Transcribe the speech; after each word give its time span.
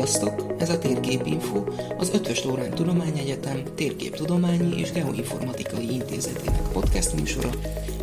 Sziasztok! 0.00 0.54
Ez 0.58 0.70
a 0.70 0.78
Térképinfo, 0.78 1.64
az 1.98 2.10
Ötvös 2.12 2.44
Lórán 2.44 2.70
Tudományegyetem 2.70 3.62
Térképtudományi 3.74 4.78
és 4.78 4.92
Geoinformatikai 4.92 5.92
Intézetének 5.92 6.62
podcast 6.72 7.14
műsora, 7.14 7.50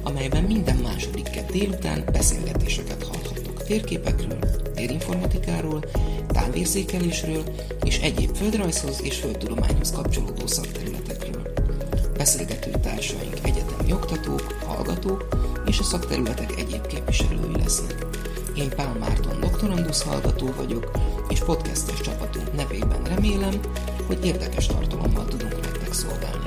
amelyben 0.04 0.44
minden 0.44 0.76
második 0.76 1.30
kett 1.30 1.52
délután 1.52 2.04
beszélgetéseket 2.12 3.04
hallhattok 3.04 3.64
térképekről, 3.64 4.40
térinformatikáról, 4.76 5.84
távérzékelésről 6.28 7.44
és 7.84 8.00
egyéb 8.00 8.36
földrajzhoz 8.36 9.02
és 9.04 9.18
földtudományhoz 9.18 9.92
kapcsolódó 9.92 10.48
szakterületekről. 10.48 11.54
Beszélgető 12.18 12.72
társaink 12.82 13.38
egyetemi 13.44 13.94
oktatók, 13.94 14.58
hallgatók 14.66 15.28
és 15.66 15.80
a 15.80 15.84
szakterületek 15.84 16.52
egyéb 16.58 16.88
képviselői 16.88 17.58
lesznek. 17.58 18.06
Én 18.56 18.70
Pál 18.76 18.96
Márton 19.00 19.40
doktorandusz 19.40 20.04
hallgató 20.04 20.54
vagyok, 20.58 20.92
és 21.30 21.40
podcastes 21.40 22.02
csapatunk 22.02 22.54
nevében 22.54 23.04
remélem, 23.04 23.60
hogy 24.08 24.26
érdekes 24.26 24.66
tartalommal 24.66 25.26
tudunk 25.26 25.62
nektek 25.62 25.94
szolgálni. 25.94 26.47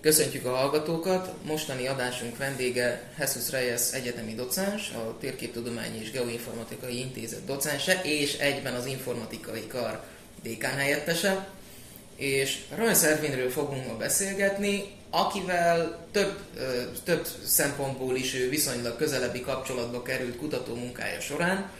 Köszöntjük 0.00 0.44
a 0.44 0.56
hallgatókat! 0.56 1.32
Mostani 1.44 1.86
adásunk 1.86 2.36
vendége 2.36 3.02
Jesus 3.18 3.50
Reyes 3.50 3.92
egyetemi 3.92 4.34
docens, 4.34 4.90
a 4.90 5.16
Térképtudományi 5.20 6.00
és 6.00 6.10
Geoinformatikai 6.10 6.98
Intézet 6.98 7.44
docense, 7.44 8.00
és 8.02 8.34
egyben 8.34 8.74
az 8.74 8.86
informatikai 8.86 9.66
kar 9.66 10.02
dékán 10.42 10.76
helyettese. 10.76 11.48
És 12.16 12.58
Rajsz 12.76 13.02
Ervinről 13.02 13.50
fogunk 13.50 13.86
ma 13.86 13.96
beszélgetni, 13.96 14.84
akivel 15.10 16.06
több, 16.12 16.40
több 17.04 17.26
szempontból 17.44 18.16
is 18.16 18.34
ő 18.34 18.48
viszonylag 18.48 18.96
közelebbi 18.96 19.40
kapcsolatba 19.40 20.02
került 20.02 20.36
kutató 20.36 20.74
munkája 20.74 21.20
során. 21.20 21.70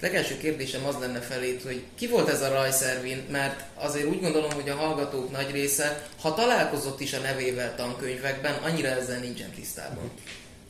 Legelső 0.00 0.36
kérdésem 0.36 0.86
az 0.86 0.94
lenne 1.00 1.20
felét, 1.20 1.62
hogy 1.62 1.82
ki 1.94 2.06
volt 2.06 2.28
ez 2.28 2.42
a 2.42 2.48
Rajszervin, 2.48 3.22
mert 3.30 3.64
azért 3.74 4.06
úgy 4.06 4.20
gondolom, 4.20 4.50
hogy 4.50 4.68
a 4.68 4.74
hallgatók 4.74 5.30
nagy 5.30 5.50
része, 5.50 6.08
ha 6.20 6.34
találkozott 6.34 7.00
is 7.00 7.12
a 7.12 7.20
nevével 7.20 7.74
tankönyvekben, 7.76 8.54
annyira 8.54 8.88
ezzel 8.88 9.18
nincsen 9.18 9.50
tisztában. 9.50 10.10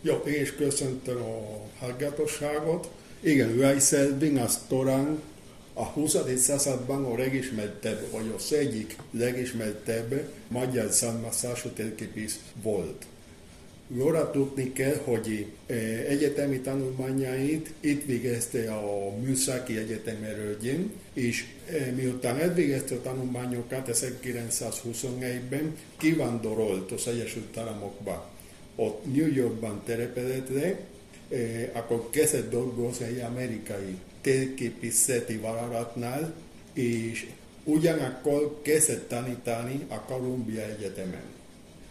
Jó, 0.02 0.14
én 0.14 0.40
is 0.40 0.54
köszöntöm 0.54 1.22
a 1.22 1.60
hallgatosságot. 1.78 2.88
Igen, 3.20 3.58
Rajszervin 3.58 4.38
az 4.38 4.58
talán 4.68 5.22
a 5.72 5.84
20. 5.84 6.16
században 6.36 7.04
a 7.04 7.16
legismertebb, 7.16 8.10
vagy 8.10 8.32
az 8.36 8.52
egyik 8.52 8.96
legismertebb 9.10 10.28
magyar 10.48 10.90
származású 10.90 11.68
térképész 11.68 12.38
volt. 12.62 13.06
Jóra 13.96 14.30
tudni 14.30 14.72
kell, 14.72 14.96
hogy 15.04 15.46
eh, 15.66 15.76
egyetemi 16.08 16.60
tanulmányait 16.60 17.72
itt 17.80 18.04
végezte 18.04 18.72
a 18.72 19.16
Műszaki 19.20 19.78
Egyetem 19.78 20.22
erődjén, 20.22 20.90
és 21.12 21.44
eh, 21.70 21.92
miután 21.96 22.38
elvégezte 22.38 22.94
a 22.94 23.02
tanulmányokat 23.02 23.90
1921-ben, 23.92 25.76
kivándorolt 25.96 26.92
az 26.92 27.06
Egyesült 27.06 27.56
Államokba. 27.56 28.30
Ott 28.76 29.14
New 29.14 29.32
Yorkban 29.32 29.82
telepedett 29.84 30.48
le, 30.48 30.80
eh, 31.28 31.70
akkor 31.72 32.10
kezdett 32.10 32.50
dolgozni 32.50 33.06
egy 33.06 33.18
amerikai 33.18 33.98
térképészeti 34.20 35.36
vállalatnál, 35.36 36.34
és 36.72 37.26
ugyanakkor 37.64 38.58
kezdett 38.62 39.08
tanítani 39.08 39.86
a 39.88 40.00
Columbia 40.00 40.62
Egyetemen 40.62 41.37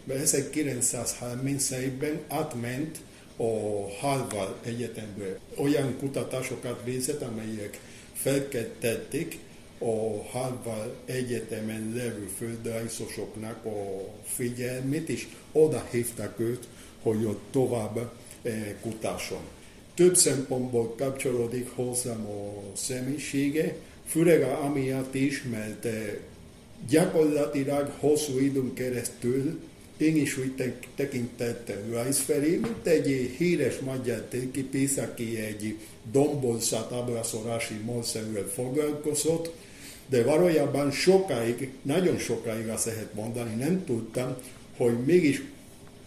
1931-ben 0.09 2.19
átment 2.27 2.97
a 3.35 3.51
Harvard 3.99 4.55
Egyetembe. 4.65 5.39
Olyan 5.55 5.97
kutatásokat 5.99 6.81
végzett, 6.83 7.21
amelyek 7.21 7.79
felkeltették 8.13 9.39
a 9.79 10.23
Harvard 10.31 10.93
Egyetemen 11.05 11.93
levő 11.95 12.29
földrajzosoknak 12.37 13.65
a 13.65 14.09
figyelmét, 14.23 15.09
és 15.09 15.27
oda 15.51 15.87
hívták 15.91 16.39
őt, 16.39 16.67
hogy 17.01 17.25
ott 17.25 17.41
tovább 17.51 18.11
eh, 18.41 18.75
kutasson. 18.81 19.41
Több 19.93 20.15
szempontból 20.15 20.95
kapcsolódik 20.95 21.69
hozzám 21.75 22.25
a 22.25 22.75
személyisége, 22.75 23.75
főleg 24.05 24.41
amiatt 24.41 25.15
is, 25.15 25.43
mert 25.43 25.85
eh, 25.85 26.17
gyakorlatilag 26.89 27.91
hosszú 27.99 28.39
időn 28.39 28.73
keresztül 28.73 29.59
én 29.97 30.15
is 30.15 30.37
úgy 30.37 30.53
tekintettem 30.95 31.77
Rice 31.85 32.23
felé, 32.23 32.55
mint 32.55 32.87
egy 32.87 33.35
híres 33.37 33.79
magyar 33.79 34.21
térképész, 34.29 34.97
aki 34.97 35.37
egy 35.39 35.77
dombolszat 36.11 36.91
ábrázolási 36.91 37.73
módszerűvel 37.73 38.47
foglalkozott, 38.53 39.51
de 40.07 40.23
valójában 40.23 40.91
sokáig, 40.91 41.69
nagyon 41.81 42.17
sokáig 42.17 42.67
azt 42.67 42.85
lehet 42.85 43.13
mondani, 43.13 43.55
nem 43.55 43.83
tudtam, 43.85 44.35
hogy 44.77 45.03
mégis 45.05 45.41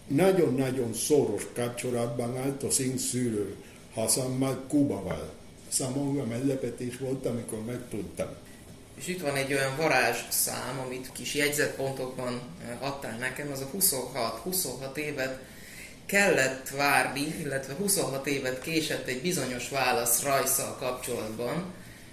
nagyon-nagyon 0.07 0.95
szoros 0.95 1.47
kapcsolatban 1.55 2.37
állt 2.37 2.63
az 2.63 2.81
én 2.81 2.99
szülő 2.99 3.55
Hasanmal 3.95 4.65
Kubával. 4.69 5.33
Számomra 5.69 6.25
meglepetés 6.25 6.99
volt, 6.99 7.27
amikor 7.27 7.65
megtudtam. 7.65 8.29
És 9.01 9.07
itt 9.07 9.21
van 9.21 9.37
egy 9.37 9.53
olyan 9.53 9.77
varázs 9.77 10.19
szám, 10.29 10.83
amit 10.87 11.11
kis 11.13 11.35
jegyzetpontokban 11.35 12.41
adtál 12.81 13.19
nekem, 13.19 13.51
az 13.53 13.61
a 13.61 13.69
26, 13.73 14.39
26 14.39 14.99
évet 14.99 15.39
kellett 16.07 16.69
várni, 16.69 17.35
illetve 17.41 17.75
26 17.75 18.27
évet 18.27 18.63
késett 18.63 19.07
egy 19.07 19.21
bizonyos 19.21 19.69
válasz 19.69 20.23
rajszal 20.23 20.77
kapcsolatban. 20.77 21.65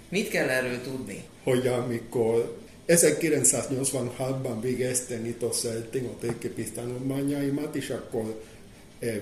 Mit 0.08 0.28
kell 0.28 0.48
erről 0.48 0.82
tudni? 0.82 1.24
Hogy 1.42 1.66
amikor 1.66 2.58
1986-ban 2.86 4.56
végeztem 4.60 5.24
itt 5.24 5.42
a 5.42 5.52
Szelting 5.52 6.06
a 6.06 6.18
térképész 6.20 6.70
tanulmányaimat, 6.74 7.74
és 7.74 7.90
akkor 7.90 8.42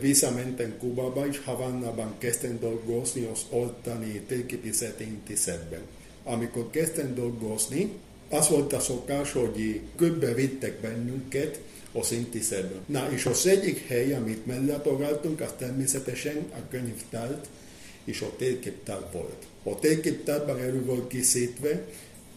visszamentem 0.01 0.79
Kubába, 0.79 1.27
és 1.27 1.41
Havannában 1.45 2.15
kezdtem 2.19 2.59
dolgozni 2.61 3.29
az 3.33 3.41
ottani 3.51 4.21
térképészeti 4.21 5.05
intézetben 5.05 5.81
amikor 6.27 6.71
kezdtem 6.71 7.15
dolgozni, 7.15 7.91
az 8.31 8.49
volt 8.49 8.73
a 8.73 8.81
szokás, 8.81 9.33
hogy 9.33 9.81
köbbe 9.97 10.35
vittek 10.35 10.81
bennünket 10.81 11.61
a 11.93 12.03
szintiszedből. 12.03 12.81
Na, 12.87 13.13
és 13.13 13.27
az 13.27 13.47
egyik 13.47 13.87
hely, 13.87 14.13
amit 14.13 14.47
mellátogattunk, 14.47 15.41
az 15.41 15.53
természetesen 15.59 16.37
a 16.37 16.69
könyvtárt 16.71 17.49
és 18.05 18.21
a 18.21 18.37
térképtár 18.37 19.01
volt. 19.13 19.47
A 19.63 19.79
térképtárban 19.79 20.59
elő 20.59 20.85
volt 20.85 21.09
készítve, 21.09 21.85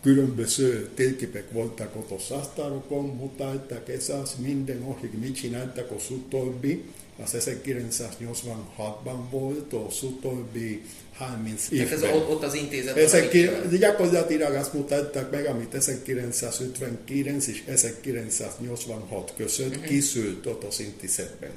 különböző 0.01 0.89
térképek 0.95 1.51
voltak 1.51 1.95
ott 1.95 2.11
a 2.11 2.19
szasztárokon, 2.19 3.05
mutatták 3.05 3.89
ez 3.89 4.09
az, 4.09 4.35
minden, 4.37 4.81
akik 4.81 5.19
mit 5.19 5.35
csináltak 5.35 5.91
az 5.91 6.03
utóbbi, 6.09 6.83
az 7.23 7.35
1986-ban 7.39 9.19
volt, 9.31 9.73
az 9.73 10.03
utóbbi 10.03 10.81
30 11.13 11.69
évben. 11.71 11.93
Ez 11.93 12.03
ott, 12.29 12.43
az 12.43 12.53
intézet. 12.53 12.97
Ezek 12.97 13.37
gyakorlatilag 13.79 14.55
azt 14.55 14.73
mutatták 14.73 15.31
meg, 15.31 15.45
amit 15.45 15.73
1959 15.73 17.47
és 17.47 17.63
1986 17.65 19.33
között 19.37 19.69
uh-huh. 19.69 19.85
készült 19.85 20.45
ott 20.45 20.63
az 20.63 20.79
intézetben. 20.79 21.51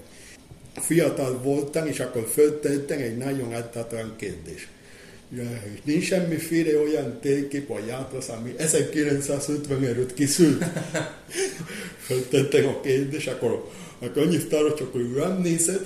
Fiatal 0.74 1.42
voltam, 1.42 1.86
és 1.86 2.00
akkor 2.00 2.28
föltettem 2.32 2.98
egy 2.98 3.16
nagyon 3.16 3.52
általános 3.52 4.16
kérdés. 4.16 4.68
Nincs 5.84 6.04
semmiféle 6.04 6.78
olyan 6.78 7.18
térkép 7.20 7.68
vagy 7.68 7.86
játrasz, 7.86 8.28
ami 8.28 8.54
1950 8.56 9.84
előtt 9.84 10.14
készült. 10.14 10.64
Föltettem 12.06 12.66
a 12.66 12.80
kérdést, 12.80 13.28
akkor 13.28 13.70
a 13.98 14.10
könyvtárot 14.10 14.76
csak 14.76 15.16
rám 15.16 15.40
nézett, 15.40 15.84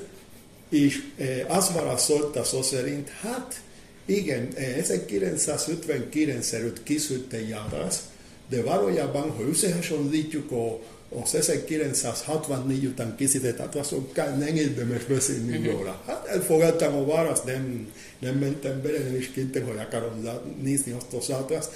és 0.69 1.03
eh, 1.17 1.57
az 1.57 1.73
válaszolta 1.75 2.45
szó 2.45 2.63
szerint, 2.63 3.09
hát 3.09 3.61
igen, 4.05 4.49
1959 4.55 6.53
eh, 6.53 6.61
előtt 6.61 6.83
készült 6.83 7.33
egy 7.33 7.49
járász, 7.49 8.01
de 8.49 8.63
valójában, 8.63 9.31
ha 9.31 9.43
összehasonlítjuk 9.49 10.51
a, 10.51 10.81
az 11.09 11.35
1964 11.35 12.85
után 12.85 13.17
készített 13.17 13.59
atlaszokkal, 13.59 14.29
nem 14.29 14.57
érdemes 14.57 15.05
beszélni 15.05 15.59
mhm. 15.59 15.71
róla. 15.71 16.03
Hát 16.07 16.27
elfogadtam 16.27 16.95
a 16.95 17.07
választ, 17.07 17.45
nem, 17.45 17.93
nem 18.19 18.35
mentem 18.35 18.83
bele, 18.83 18.99
nem 18.99 19.17
is 19.17 19.31
kértem, 19.31 19.65
hogy 19.65 19.79
akarom 19.79 20.29
nézni 20.63 20.93
azt 20.93 21.13
az 21.13 21.31
atlaszt. 21.31 21.71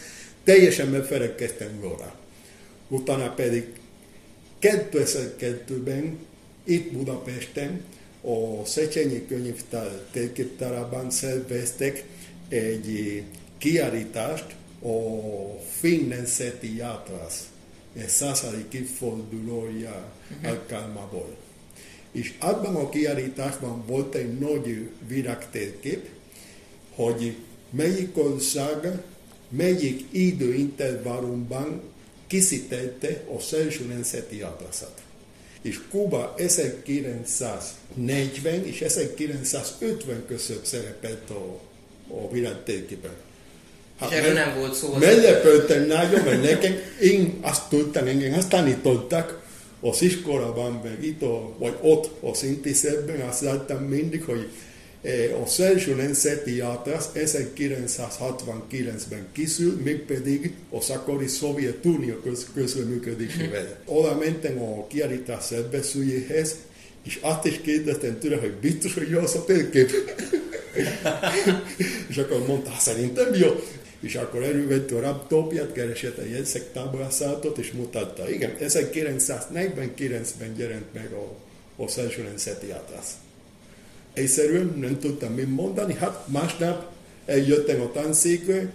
Teljesen 0.44 0.88
megfelelkeztem 0.88 1.78
róla. 1.80 2.14
Utána 2.88 3.34
pedig 3.34 3.66
2002-ben 4.60 6.18
itt 6.64 6.92
Budapesten 6.92 7.80
a 8.22 8.64
Szechenyi 8.64 9.26
Könyvtár 9.26 9.90
térképtárában 10.12 11.10
szerveztek 11.10 12.04
egy 12.48 13.22
kiállítást 13.58 14.46
a 14.82 14.98
Finnenseti 15.78 16.80
Játrasz 17.92 18.08
századik 18.08 18.72
évfordulója 18.72 20.12
uh-huh. 20.30 20.50
alkalmából. 20.50 21.36
És 22.12 22.34
abban 22.38 22.74
a 22.74 22.88
kiállításban 22.88 23.86
volt 23.86 24.14
egy 24.14 24.38
nagy 24.38 24.88
virágtérkép, 25.06 26.08
hogy 26.94 27.36
melyik 27.70 28.18
ország, 28.18 29.02
melyik 29.48 30.04
időintervallumban 30.10 31.80
készítette 32.26 33.24
a 33.36 33.40
Szerzső 33.40 33.84
Nemzeti 33.84 34.40
Atlaszat. 34.40 35.02
És 35.62 35.80
Kuba 35.90 36.34
1940 36.36 38.66
és 38.66 38.80
1950 38.80 40.26
között 40.26 40.64
szerepelt 40.64 41.30
a, 41.30 41.60
a 42.08 42.30
világtérképen. 42.30 43.14
Hát, 44.00 44.10
és 44.10 44.16
erről 44.16 44.32
nem 44.32 44.54
volt 44.58 44.74
szó. 44.74 44.94
Meglepődtem 44.94 45.86
nagyon, 45.86 46.24
mert 46.24 46.42
nekem, 46.42 46.74
én 47.00 47.38
azt 47.40 47.68
tudtam, 47.68 48.06
engem 48.06 48.32
azt 48.32 48.48
tanítottak 48.48 49.42
az 49.80 50.02
iskolában, 50.02 50.80
meg 50.84 51.04
itt, 51.04 51.22
a, 51.22 51.54
vagy 51.58 51.74
ott 51.80 52.10
az 52.20 52.42
intézetben, 52.42 53.20
azt 53.20 53.40
láttam 53.40 53.82
mindig, 53.82 54.24
hogy 54.24 54.48
a 55.42 55.46
Szerzső 55.46 55.94
Nemzeti 55.94 56.56
Játrasz 56.56 57.08
1969-ben 57.14 59.26
készült, 59.32 59.84
mégpedig 59.84 60.52
a 60.70 60.80
szakori 60.80 61.26
Szovjetunió 61.26 62.14
köz, 62.14 62.46
közreműködésével. 62.54 63.78
Oda 63.84 64.16
mentem 64.16 64.62
a 64.62 64.86
kiállítás 64.86 65.44
szervezőjéhez, 65.44 66.56
és 67.04 67.18
azt 67.20 67.46
is 67.46 67.60
kérdeztem 67.62 68.18
tőle, 68.18 68.36
hogy 68.36 68.52
biztos, 68.52 68.94
hogy 68.94 69.08
jó 69.08 69.18
az 69.18 69.34
a 69.34 69.44
térkép. 69.44 69.90
és 72.10 72.16
akkor 72.16 72.46
mondta, 72.46 72.72
szerintem 72.78 73.34
jó. 73.34 73.64
És 74.00 74.14
akkor 74.14 74.42
elővette 74.42 74.96
a 74.96 75.00
laptopját, 75.00 75.72
keresett 75.72 76.18
egy 76.18 76.30
jegyszek 76.30 76.72
táblázatot, 76.72 77.58
és 77.58 77.72
mutatta. 77.72 78.30
Igen, 78.30 78.56
1949-ben 78.60 80.54
jelent 80.56 80.94
meg 80.94 81.12
a, 81.12 81.36
a 81.82 81.88
Szerzső 81.88 82.22
Nemzeti 82.22 82.66
Játrasz 82.66 83.14
egyszerűen 84.12 84.74
nem 84.80 84.98
tudtam 84.98 85.32
mit 85.32 85.54
mondani, 85.56 85.94
hát 85.94 86.28
másnap 86.28 86.92
eljöttem 87.26 87.80
a 87.80 87.92
tanszékre, 87.92 88.72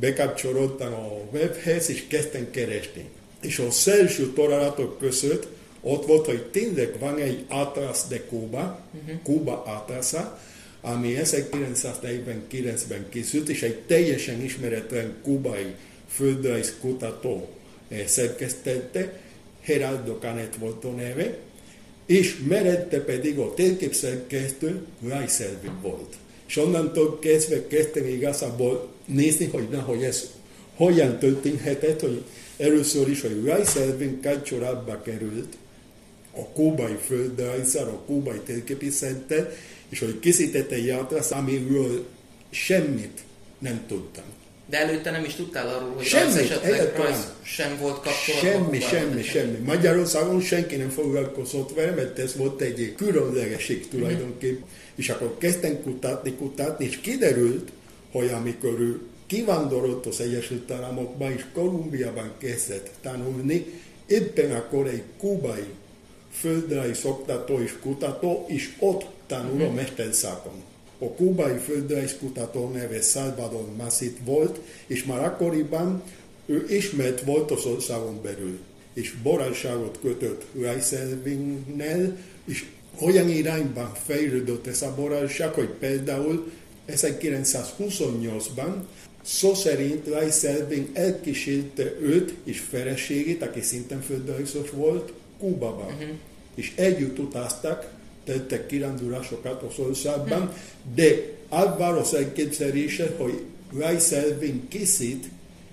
bekapcsolódtam 0.00 0.92
a 0.92 1.28
webhez, 1.32 1.88
és 1.88 2.06
kezdtem 2.06 2.50
keresni. 2.50 3.04
És 3.40 3.58
a 3.58 3.70
szelső 3.70 4.32
találatok 4.32 4.98
között 4.98 5.46
ott 5.80 6.06
volt, 6.06 6.26
hogy 6.26 6.44
tényleg 6.50 6.98
van 6.98 7.18
egy 7.18 7.44
Atlas 7.48 7.98
de 8.08 8.20
Cuba, 8.28 8.80
uh-huh. 8.92 9.22
Cuba 9.22 9.62
Atlasa, 9.62 10.40
ami 10.84 11.18
1949-ben 11.22 13.06
készült, 13.08 13.48
és 13.48 13.62
egy 13.62 13.78
teljesen 13.86 14.42
ismeretlen 14.42 15.14
kubai 15.22 15.74
földrajz 16.08 16.74
kutató 16.80 17.48
eh, 17.88 18.06
szerkesztette, 18.06 19.20
Geraldo 19.66 20.18
Canet 20.18 20.56
volt 20.56 20.84
a 20.84 20.90
neve, 20.90 21.36
és 22.06 22.36
mellette 22.48 23.00
pedig 23.00 23.38
a 23.38 23.54
térképszerkesztő 23.54 24.86
Reiselvin 25.08 25.80
volt. 25.82 26.14
És 26.46 26.56
onnantól 26.56 27.18
kezdve 27.18 27.66
kezdtem 27.66 28.06
igazából 28.06 28.88
nézni, 29.04 29.46
hogy 29.46 29.68
na, 29.70 29.80
hogy 29.80 30.02
ez 30.02 30.30
hogyan 30.76 31.18
történhetett, 31.18 32.00
hogy 32.00 32.22
először 32.56 33.08
is, 33.08 33.20
hogy 33.20 33.44
Reiselvin 33.44 34.20
kapcsolatba 34.22 35.02
került 35.02 35.56
a 36.36 36.48
kúbai 36.52 36.96
földrajzal, 37.06 37.88
a 37.88 38.02
kúbai 38.06 38.38
térképészettel, 38.38 39.50
és 39.88 39.98
hogy 39.98 40.18
készítette 40.18 40.74
egy 40.74 40.86
játrasz, 40.86 41.30
amiről 41.30 42.06
semmit 42.50 43.20
nem 43.58 43.84
tudtam. 43.88 44.24
De 44.66 44.78
előtte 44.78 45.10
nem 45.10 45.24
is 45.24 45.34
tudtál 45.34 45.68
arról, 45.68 45.92
hogy 45.94 46.04
semmi, 46.04 46.38
esetleg 46.38 46.96
rajz 46.96 47.32
sem 47.42 47.78
volt 47.80 48.00
kapcsolatban? 48.00 48.62
Semmi, 48.62 48.80
semmi, 48.80 49.22
semmi. 49.22 49.58
Magyarországon 49.58 50.40
senki 50.40 50.76
nem 50.76 50.88
foglalkozott 50.88 51.74
vele, 51.74 51.90
mert 51.90 52.18
ez 52.18 52.36
volt 52.36 52.60
egy 52.60 52.94
különlegesség 52.96 53.88
tulajdonképp. 53.88 54.56
Mm-hmm. 54.56 54.68
És 54.94 55.08
akkor 55.08 55.34
kezdtem 55.38 55.82
kutatni, 55.82 56.34
kutatni, 56.34 56.84
és 56.84 56.96
kiderült, 57.00 57.68
hogy 58.12 58.28
amikor 58.28 58.80
ő 58.80 59.00
kivándorolt 59.26 60.06
az 60.06 60.20
Egyesült 60.20 60.70
Államokba, 60.70 61.32
és 61.32 61.44
Kolumbiában 61.52 62.32
kezdett 62.38 62.90
tanulni, 63.02 63.66
éppen 64.06 64.52
akkor 64.52 64.86
egy 64.86 65.02
kubai 65.18 65.64
földrajz 66.40 67.04
oktató 67.04 67.60
és 67.60 67.78
kutató, 67.82 68.44
és 68.48 68.76
ott 68.78 69.06
tanul 69.26 69.54
mm-hmm. 69.54 69.66
a 69.66 69.72
mesterszakon 69.72 70.62
a 70.98 71.06
kubai 71.06 71.56
földrajzkutató 71.56 72.68
neve 72.68 73.00
Salvador 73.00 73.66
Masit 73.76 74.18
volt, 74.24 74.60
és 74.86 75.04
már 75.04 75.24
akkoriban 75.24 76.02
ő 76.46 76.66
ismert 76.68 77.20
volt 77.20 77.50
az 77.50 77.64
országon 77.64 78.22
belül, 78.22 78.58
és 78.94 79.14
borálságot 79.22 79.98
kötött 80.02 80.44
Reiselvingnel, 80.60 82.16
és 82.44 82.64
olyan 83.00 83.28
irányban 83.28 83.92
fejlődött 84.06 84.66
ez 84.66 84.82
a 84.82 84.94
borálság, 84.94 85.52
hogy 85.52 85.68
például 85.68 86.52
1928-ban 86.88 88.72
szó 89.22 89.54
szerint 89.54 90.06
Reiselving 90.06 90.88
elkísérte 90.92 91.82
őt 92.00 92.34
és 92.44 92.60
feleségét, 92.60 93.42
aki 93.42 93.60
szintén 93.60 94.00
földrajzos 94.00 94.70
volt, 94.70 95.12
Kubaba. 95.38 95.84
Uh-huh. 95.84 96.08
És 96.54 96.72
együtt 96.74 97.18
utaztak 97.18 97.92
tettek 98.24 98.66
kirándulásokat 98.66 99.62
az 99.62 99.78
országban, 99.78 100.52
de 100.94 101.32
avval 101.48 101.98
az 101.98 102.14
elképzelése, 102.14 103.14
hogy 103.16 103.40
Reiselvin 103.78 104.68
készít 104.68 105.28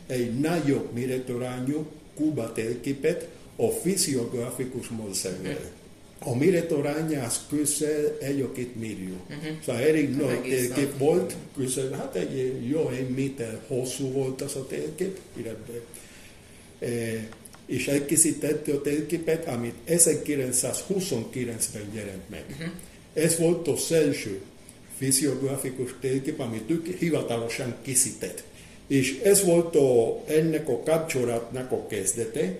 egy 0.07 0.39
nagyobb 0.39 0.93
méretorányú 0.93 1.85
Kuba 2.15 2.51
térképet 2.51 3.27
a 3.55 3.67
fiziografikus 3.67 4.87
módszerrel. 4.87 5.71
A 6.19 6.35
méretoránya 6.35 7.23
az 7.23 7.39
közel 7.49 8.17
egy 8.19 8.41
a 8.41 8.51
két 8.51 8.75
millió. 8.79 9.15
Uh-huh. 9.29 9.61
Szóval 9.65 9.81
elég 9.81 10.15
nagy 10.15 10.41
térkép 10.41 10.97
volt, 10.97 11.35
közel, 11.57 11.91
hát 11.91 12.15
egy 12.15 12.67
jó 12.69 12.89
egy 12.89 13.09
méter 13.09 13.59
hosszú 13.67 14.11
volt 14.11 14.41
az 14.41 14.55
a 14.55 14.67
térkép, 14.67 15.19
illetve 15.33 15.73
és 17.71 17.87
elkészítette 17.87 18.73
a 18.73 18.81
térképet, 18.81 19.47
amit 19.47 19.73
1929-ben 19.87 21.89
jelent 21.93 22.29
meg. 22.29 22.43
Uh-huh. 22.49 22.67
Ez 23.13 23.37
volt 23.37 23.67
az 23.67 23.91
első 23.91 24.41
fiziografikus 24.97 25.95
térkép, 25.99 26.39
amit 26.39 26.69
ők 26.69 26.97
hivatalosan 26.97 27.75
készített. 27.81 28.43
És 28.87 29.19
ez 29.23 29.43
volt 29.43 29.75
a, 29.75 30.23
ennek 30.27 30.69
a 30.69 30.83
kapcsolatnak 30.83 31.71
a 31.71 31.87
kezdete, 31.87 32.59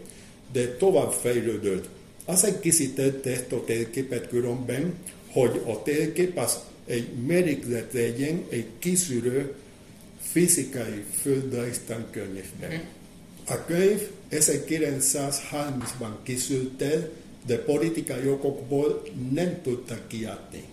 de 0.51 0.75
tovább 0.75 1.11
fejlődött. 1.11 1.89
Azt 2.25 2.59
készítette 2.59 3.31
ezt 3.31 3.51
a 3.51 3.63
térképet 3.63 4.27
különben, 4.27 4.93
hogy 5.27 5.61
a 5.65 5.83
térkép 5.83 6.37
az 6.37 6.59
egy 6.85 7.07
meriklet 7.27 7.93
legyen 7.93 8.45
egy 8.49 8.65
kiszűrő 8.79 9.53
fizikai 10.21 11.03
földrajz 11.21 11.81
tankönyvben. 11.87 12.69
Uh-huh. 12.69 12.85
A 13.51 13.65
könyv 13.65 14.07
1930-ban 14.31 16.11
készült 16.23 16.81
el, 16.81 17.09
de 17.45 17.57
politikai 17.57 18.27
okokból 18.27 19.03
nem 19.33 19.61
tudtak 19.63 20.07
kiadni. 20.07 20.63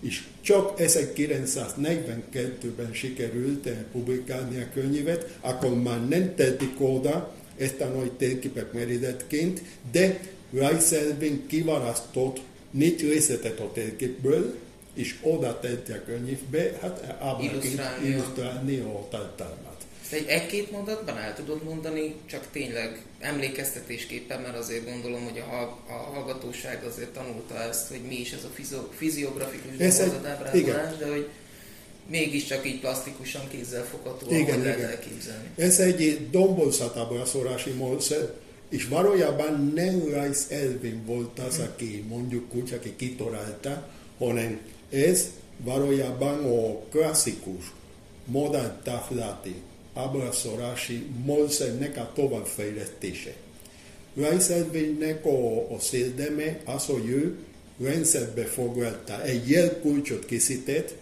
És 0.00 0.22
csak 0.40 0.74
1942-ben 0.78 2.92
sikerült 2.92 3.68
publikálni 3.68 4.62
a 4.62 4.68
könyvet, 4.74 5.38
akkor 5.40 5.82
már 5.82 6.08
nem 6.08 6.34
tették 6.34 6.80
oda 6.80 7.34
ezt 7.56 7.80
a 7.80 7.88
nagy 7.88 8.12
térképek 8.12 8.72
meredetként, 8.72 9.62
de 9.92 10.20
Reiselvin 10.52 11.46
kiválasztott 11.46 12.40
négy 12.70 13.00
részletet 13.00 13.60
a 13.60 13.72
térképből, 13.72 14.54
és 14.94 15.18
oda 15.22 15.60
tette 15.60 15.94
a 15.94 16.04
könyvbe, 16.04 16.78
hát 16.80 17.16
ábraként 17.20 17.80
illusztrálni 18.04 18.78
a 18.78 19.06
tartalmat. 19.10 19.73
Ezt 20.04 20.12
egy 20.12 20.26
egy-két 20.26 20.70
mondatban 20.70 21.18
el 21.18 21.34
tudod 21.34 21.64
mondani, 21.64 22.14
csak 22.26 22.46
tényleg 22.52 23.02
emlékeztetésképpen, 23.20 24.40
mert 24.40 24.56
azért 24.56 24.90
gondolom, 24.90 25.24
hogy 25.24 25.38
a, 25.38 25.62
a 25.88 25.92
hallgatóság 25.92 26.84
azért 26.84 27.08
tanulta 27.08 27.62
ezt, 27.62 27.88
hogy 27.88 28.00
mi 28.08 28.14
is 28.20 28.32
ez 28.32 28.44
a 28.44 28.50
fizo, 28.54 28.88
fiziografikus 28.96 30.00
ábrázolás, 30.24 30.96
de 30.96 31.10
hogy 31.10 31.28
mégiscsak 32.10 32.66
így 32.66 32.80
plastikusan 32.80 33.48
kézzel 33.48 33.84
fogható, 33.84 34.26
igen, 34.26 34.42
igen. 34.42 34.58
lehet 34.58 34.80
elképzelni. 34.80 35.48
Ez 35.56 35.80
egy 35.80 36.30
dombolszatábrázolási 36.30 37.70
módszer, 37.70 38.32
és 38.68 38.86
valójában 38.88 39.72
nem 39.74 40.00
Rice 40.04 40.54
Elvin 40.54 41.04
volt 41.06 41.38
az, 41.38 41.58
aki 41.58 42.04
mondjuk 42.08 42.54
úgy, 42.54 42.72
aki 42.72 42.96
kitalálta, 42.96 43.88
hanem 44.18 44.60
ez 44.90 45.26
valójában 45.56 46.44
a 46.44 46.88
klasszikus 46.90 47.72
modern 48.24 48.82
taflati 48.82 49.54
ábrázolási 49.94 51.06
módszernek 51.24 51.96
a 51.96 52.10
továbbfejlesztése. 52.14 53.34
Rajzelvénynek 54.16 55.26
a, 55.26 55.72
a 55.74 55.78
széldeme 55.78 56.60
az, 56.64 56.86
hogy 56.86 57.08
ő 57.08 57.38
rendszerbe 57.80 58.44
foglalta, 58.44 59.22
egy 59.22 59.50
jelkulcsot 59.50 60.24
készített, 60.24 60.94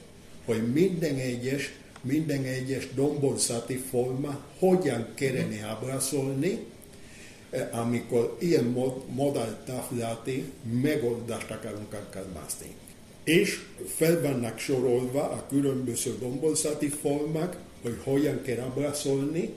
hogy 0.45 0.73
minden 0.73 1.15
egyes 1.15 1.73
minden 2.03 2.45
egyes 2.45 2.89
domborzati 2.95 3.77
forma 3.77 4.41
hogyan 4.59 5.09
kellene 5.15 5.65
ábrázolni, 5.65 6.59
eh, 7.51 7.69
amikor 7.81 8.37
ilyen 8.41 8.65
modelltáblati 9.09 10.45
megoldást 10.83 11.51
akarunk 11.51 11.93
alkalmazni. 11.93 12.75
És 13.25 13.61
fel 13.87 14.21
vannak 14.21 14.59
sorolva 14.59 15.23
a 15.31 15.47
különböző 15.49 16.17
domborzati 16.19 16.89
formák, 16.89 17.57
hogy 17.83 17.97
hogyan 18.03 18.43
kell 18.43 18.59
ábrázolni, 18.59 19.51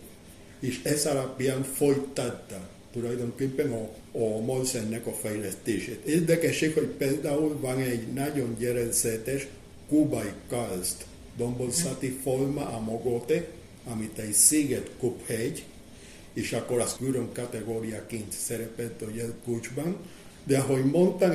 és 0.59 0.79
ez 0.83 1.05
alapján 1.05 1.63
folytatta 1.63 2.69
tulajdonképpen 2.93 3.71
a, 3.71 3.89
a 4.17 4.39
Molsennek 4.41 5.07
a 5.07 5.13
fejlesztését. 5.13 6.05
Érdekesség, 6.05 6.73
hogy 6.73 6.87
például 6.87 7.59
van 7.59 7.79
egy 7.79 8.07
nagyon 8.13 8.55
gyerencetes 8.59 9.47
kubai 9.89 10.31
kalszt 10.49 11.05
domborzati 11.37 12.19
forma 12.23 12.61
a 12.61 12.79
Mogote, 12.79 13.47
amit 13.85 14.17
egy 14.17 14.33
sziget 14.33 14.89
kuphegy, 14.99 15.63
és 16.33 16.53
akkor 16.53 16.79
az 16.79 16.95
külön 16.97 17.29
kategóriaként 17.33 18.31
szerepelt 18.31 19.01
a 19.01 19.15
jelkulcsban. 19.15 19.97
De 20.43 20.57
ahogy 20.57 20.85
mondtam, 20.85 21.31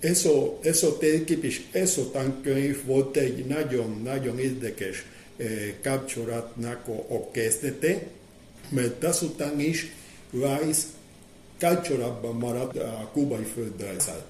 ez 0.00 0.24
a, 0.24 0.58
ez 0.62 0.82
a 0.82 0.98
térkép 0.98 1.44
és 1.44 1.62
ez 1.70 1.98
a 1.98 2.10
tankönyv 2.10 2.84
volt 2.84 3.16
egy 3.16 3.44
nagyon-nagyon 3.44 4.38
érdekes 4.38 5.04
kapcsolatnak 5.82 6.88
a, 6.88 7.14
a 7.14 7.30
mert 8.68 9.04
azután 9.04 9.60
is 9.60 9.92
Rice 10.30 10.82
kapcsolatban 11.58 12.36
maradt 12.36 12.76
a 12.76 13.10
kubai 13.12 13.44
földrajzzal. 13.54 14.24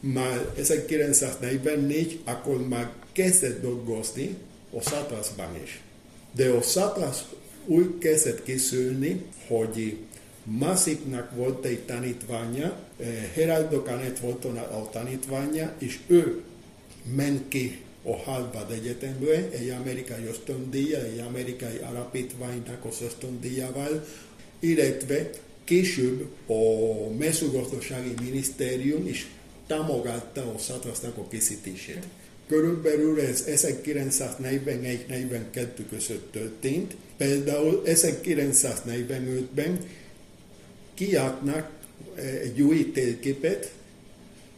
Már 0.00 0.52
1944, 0.56 2.20
akkor 2.24 2.68
már 2.68 2.90
kezdett 3.12 3.62
dolgozni 3.62 4.36
a 4.70 4.82
Szatrászban 4.82 5.62
is. 5.62 5.80
De 6.32 6.48
a 6.50 6.62
úgy 7.64 7.98
kezdett 7.98 8.42
készülni, 8.42 9.22
hogy 9.48 9.96
Massipnak 10.44 11.34
volt 11.34 11.64
egy 11.64 11.80
tanítványa, 11.80 12.78
eh, 12.98 13.06
Heraldo 13.34 13.82
Canet 13.82 14.18
volt 14.18 14.44
a 14.44 14.88
tanítványa, 14.92 15.74
és 15.78 15.98
ő 16.06 16.42
ment 17.14 17.48
ki 17.48 17.85
a 18.06 18.16
Harvard 18.16 18.70
Egyetemre 18.70 19.50
egy 19.50 19.68
amerikai 19.68 20.24
ösztöndíja, 20.28 21.04
egy 21.04 21.18
amerikai 21.18 21.78
alapítványnak 21.90 22.84
az 22.84 22.96
ösztöndíjával, 23.04 24.06
illetve 24.60 25.30
később 25.64 26.26
a 26.46 27.10
mezőgazdasági 27.18 28.12
minisztérium 28.22 29.06
is 29.06 29.26
támogatta 29.66 30.54
a 30.54 30.58
szatrasznak 30.58 31.16
a 31.16 31.28
készítését. 31.28 32.02
Körülbelül 32.48 33.20
ez 33.20 33.44
1941-42 33.46 35.66
között 35.90 36.32
történt. 36.32 36.96
Például 37.16 37.82
1945-ben 37.86 39.80
kiadnak 40.94 41.70
egy 42.42 42.62
új 42.62 42.92
térképet, 42.92 43.72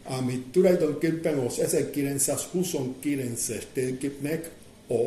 amit 0.08 0.46
tulajdonképpen 0.52 1.38
az 1.38 1.60
1929-es 1.60 3.62
térképnek 3.72 4.50
a 4.88 5.02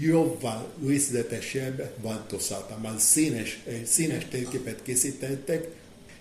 jóval 0.00 0.72
részletesebb 0.86 1.90
változata. 2.02 2.78
Már 2.82 2.98
színes, 2.98 3.62
színes 3.84 4.26
térképet 4.30 4.82
készítettek, 4.82 5.68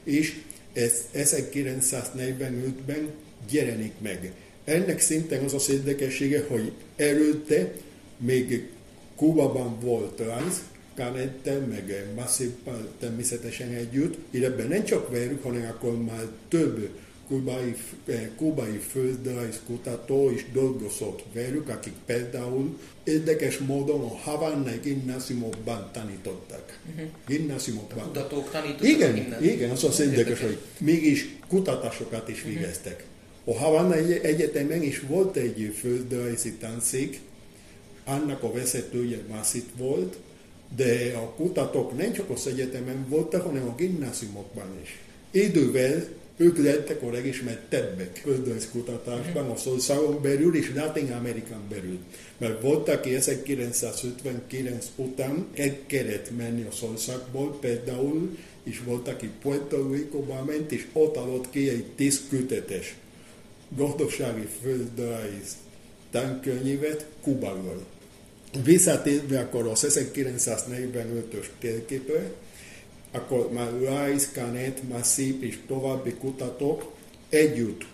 és 0.03 0.39
ez 0.73 0.93
1945-ben 1.13 3.11
jelenik 3.49 3.93
meg. 4.01 4.31
Ennek 4.63 4.99
szinten 4.99 5.43
az 5.43 5.53
az 5.53 5.69
érdekessége, 5.69 6.45
hogy 6.47 6.71
előtte 6.95 7.73
még 8.17 8.69
Kubaban 9.15 9.79
volt 9.79 10.19
rajz, 10.19 10.61
Canette, 10.95 11.59
meg 11.59 12.05
Massippal 12.15 12.93
természetesen 12.99 13.73
együtt, 13.73 14.17
illetve 14.29 14.63
nem 14.63 14.83
csak 14.83 15.09
velük, 15.09 15.43
hanem 15.43 15.69
akkor 15.69 16.03
már 16.03 16.27
több 16.47 16.89
kubai, 17.27 17.75
eh, 18.05 18.29
kubai 18.35 18.77
földrajzkutató 18.77 20.29
is 20.29 20.45
dolgozott 20.53 21.23
velük, 21.33 21.69
akik 21.69 21.93
például 22.05 22.77
érdekes 23.03 23.57
módon 23.57 24.01
a 24.01 24.17
Havannai 24.17 24.79
gimnáziumokban 24.83 25.89
tanítottak. 25.93 26.79
Uh-huh. 26.89 27.09
Gimnáziumokban. 27.27 28.03
A 28.03 28.07
kutatók 28.07 28.51
tanítottak 28.51 28.87
Igen, 28.87 29.43
igen, 29.43 29.69
az 29.69 29.83
az 29.83 29.99
érdekes, 29.99 30.41
hogy 30.41 30.57
mégis 30.79 31.37
kutatásokat 31.47 32.29
is 32.29 32.37
uh-huh. 32.37 32.53
végeztek. 32.53 33.05
A 33.43 33.57
Havannai 33.57 34.23
Egyetemen 34.23 34.83
is 34.83 34.99
volt 34.99 35.35
egy 35.35 35.75
földrajzi 35.79 36.53
tanszék, 36.53 37.19
annak 38.05 38.43
a 38.43 38.51
vezetője 38.51 39.19
Massit 39.29 39.69
volt, 39.77 40.17
de 40.75 41.13
a 41.15 41.33
kutatók 41.33 41.97
nem 41.97 42.13
csak 42.13 42.29
az 42.29 42.47
egyetemen 42.47 43.05
voltak, 43.09 43.41
hanem 43.41 43.67
a 43.67 43.75
gimnáziumokban 43.75 44.79
is. 44.83 44.99
Idővel 45.31 46.07
ők 46.37 46.57
lettek 46.57 47.01
a 47.01 47.11
legismertebbek 47.11 48.15
földrajzkutatásban, 48.23 49.49
a 49.49 49.55
szországon 49.55 50.21
belül 50.21 50.55
és 50.55 50.71
Latin 50.75 51.11
Amerikán 51.11 51.61
belül. 51.69 51.97
Mert 52.37 52.61
volt, 52.61 52.89
aki 52.89 53.15
1959 53.15 54.85
után 54.95 55.47
el 55.55 55.77
kellett 55.85 56.37
menni 56.37 56.65
a 56.69 56.71
szországból, 56.71 57.57
például, 57.59 58.37
és 58.63 58.81
volt, 58.85 59.07
aki 59.07 59.29
Puerto 59.41 59.91
Rico-ba 59.91 60.43
ment, 60.43 60.71
és 60.71 60.87
ott 60.93 61.15
adott 61.15 61.49
ki 61.49 61.69
egy 61.69 61.85
tíz 61.95 62.21
gazdasági 63.75 64.47
földrajz 64.61 65.55
tankönyvet 66.11 67.05
Kubáról. 67.21 67.85
Visszatérve 68.63 69.39
akkor 69.39 69.67
az 69.67 69.85
1945-ös 69.89 71.45
térképre, 71.59 72.31
akkor 73.11 73.51
már 73.51 73.71
Rice, 73.79 74.27
Canet, 74.33 74.81
Massip 74.89 75.43
és 75.43 75.59
további 75.67 76.13
kutatók 76.13 76.93
együtt 77.29 77.85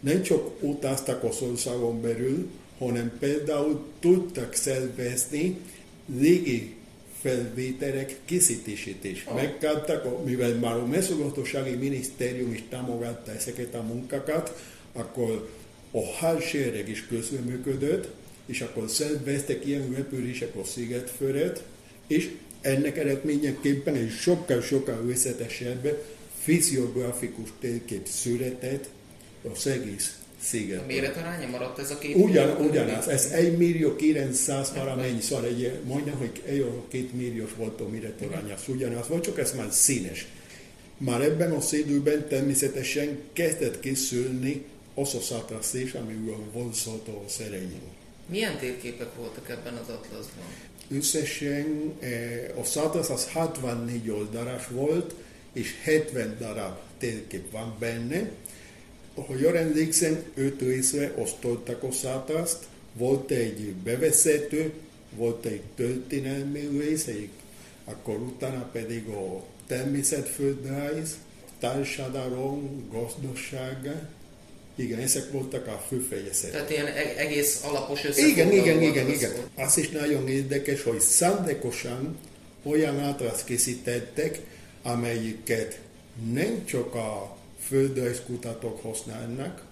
nem 0.00 0.22
csak 0.22 0.62
utaztak 0.62 1.22
a 1.22 1.30
országon 1.42 2.00
belül, 2.00 2.50
hanem 2.78 3.12
például 3.18 3.86
tudtak 4.00 4.54
szervezni 4.54 5.56
légi 6.18 6.74
felvételek 7.20 8.16
készítését 8.24 9.04
is. 9.04 9.26
Oh. 9.28 9.34
Megkaptak, 9.34 10.24
mivel 10.24 10.54
már 10.54 10.76
a 10.76 10.86
mezőgazdasági 10.86 11.74
minisztérium 11.74 12.52
is 12.52 12.62
támogatta 12.68 13.32
ezeket 13.32 13.74
a 13.74 13.82
munkákat, 13.82 14.62
akkor 14.92 15.48
a 15.90 16.04
hadsereg 16.04 16.88
is 16.88 17.06
közreműködött, 17.06 18.08
és 18.46 18.60
akkor 18.60 18.88
szerveztek 18.88 19.66
ilyen 19.66 19.92
repülések 19.94 20.56
a 20.56 20.64
sziget 20.64 21.10
fölött, 21.10 21.62
és 22.06 22.30
ennek 22.68 22.96
eredményeképpen 22.96 23.94
egy 23.94 24.10
sokkal-sokkal 24.10 25.02
részletesebb 25.06 26.02
fiziográfikus 26.38 27.48
térkép 27.60 28.06
született 28.06 28.88
az 29.52 29.66
egész 29.66 30.18
sziget. 30.40 30.82
A 30.82 30.86
méretaránya 30.86 31.48
maradt 31.48 31.78
ez 31.78 31.90
a 31.90 31.98
két 31.98 32.16
Ugyan, 32.16 32.56
ugyanaz, 32.56 33.08
ez 33.08 33.24
1 33.24 33.56
millió 33.56 33.96
900 33.96 34.72
valamennyi, 34.74 35.20
szóval 35.20 35.44
egy, 35.44 35.72
majdnem, 35.84 36.14
hogy 36.14 36.42
egy 36.46 36.66
két 36.88 37.12
milliós 37.12 37.50
volt 37.56 37.80
a 37.80 37.88
méretaránya, 37.88 38.54
ugyanaz 38.68 39.08
volt, 39.08 39.24
csak 39.24 39.38
ez 39.38 39.52
már 39.56 39.68
színes. 39.70 40.26
Már 40.96 41.20
ebben 41.20 41.52
a 41.52 41.58
időben 41.70 42.28
természetesen 42.28 43.18
kezdett 43.32 43.80
készülni 43.80 44.64
az 44.94 45.14
a 45.14 45.20
szatrasztés, 45.20 45.92
ami 45.92 46.14
volt 46.52 46.74
szólt 46.74 47.08
a 47.08 47.22
szerenyünk. 47.28 47.82
Milyen 48.26 48.58
térképek 48.58 49.14
voltak 49.14 49.48
ebben 49.48 49.74
az 49.74 49.88
atlaszban? 49.88 50.44
Összesen 50.90 51.94
eh, 51.98 52.50
a 52.58 52.64
Szátrasz 52.64 53.10
az 53.10 53.28
64 53.28 54.10
oldalas 54.10 54.68
volt, 54.68 55.14
és 55.52 55.74
70 55.82 56.36
darab 56.38 56.76
térkép 56.98 57.50
van 57.50 57.76
benne. 57.78 58.30
Ahogy 59.14 59.40
jól 59.40 59.56
emlékszem, 59.56 60.22
öt 60.34 60.60
részre 60.60 61.12
osztottak 61.16 61.82
a 61.82 61.92
Szátraszt. 61.92 62.64
Volt 62.92 63.30
egy 63.30 63.72
bevezető, 63.72 64.72
volt 65.16 65.44
egy 65.44 65.62
történelmi 65.76 66.78
rész, 66.78 67.06
egy, 67.06 67.28
akkor 67.84 68.16
utána 68.16 68.68
pedig 68.72 69.06
a 69.08 69.44
természetföldrajz, 69.66 71.16
társadalom, 71.58 72.88
gazdaság, 72.90 74.08
igen, 74.78 74.98
ezek 74.98 75.30
voltak 75.32 75.66
a 75.66 75.84
fő 75.88 75.98
fejezetek. 75.98 76.50
Tehát 76.50 76.70
ilyen 76.70 76.86
e- 76.86 77.14
egész 77.16 77.62
alapos 77.64 78.04
összefoglaló. 78.04 78.50
Igen, 78.50 78.52
igen, 78.52 78.82
igen, 78.82 79.10
igen. 79.10 79.32
Az 79.54 79.76
is 79.76 79.88
nagyon 79.88 80.28
érdekes, 80.28 80.82
hogy 80.82 81.00
szándékosan 81.00 82.18
olyan 82.62 82.98
átrat 82.98 83.44
készítettek, 83.44 84.40
amelyiket 84.82 85.78
nem 86.32 86.64
csak 86.64 86.94
a 86.94 87.36
földrajzkutatók 87.66 88.82
használnak, 88.82 89.62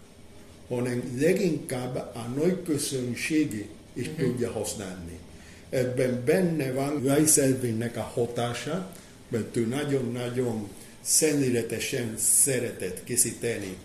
hanem 0.69 1.17
leginkább 1.21 1.97
a 1.97 2.33
nagy 2.37 2.63
közönségi 2.63 3.69
is 3.93 4.07
uh-huh. 4.07 4.27
tudja 4.27 4.51
használni. 4.51 5.19
Ebben 5.71 6.23
benne 6.25 6.73
van 6.73 7.03
Rajszelvénynek 7.05 7.97
a 7.97 8.01
hatása, 8.01 8.93
mert 9.29 9.57
ő 9.57 9.67
nagyon-nagyon 9.67 10.69
szemléletesen 11.01 12.15
szeretett 12.19 13.05
készíteni 13.05 13.77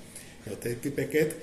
a 0.45 0.57
térképeket. 0.57 1.35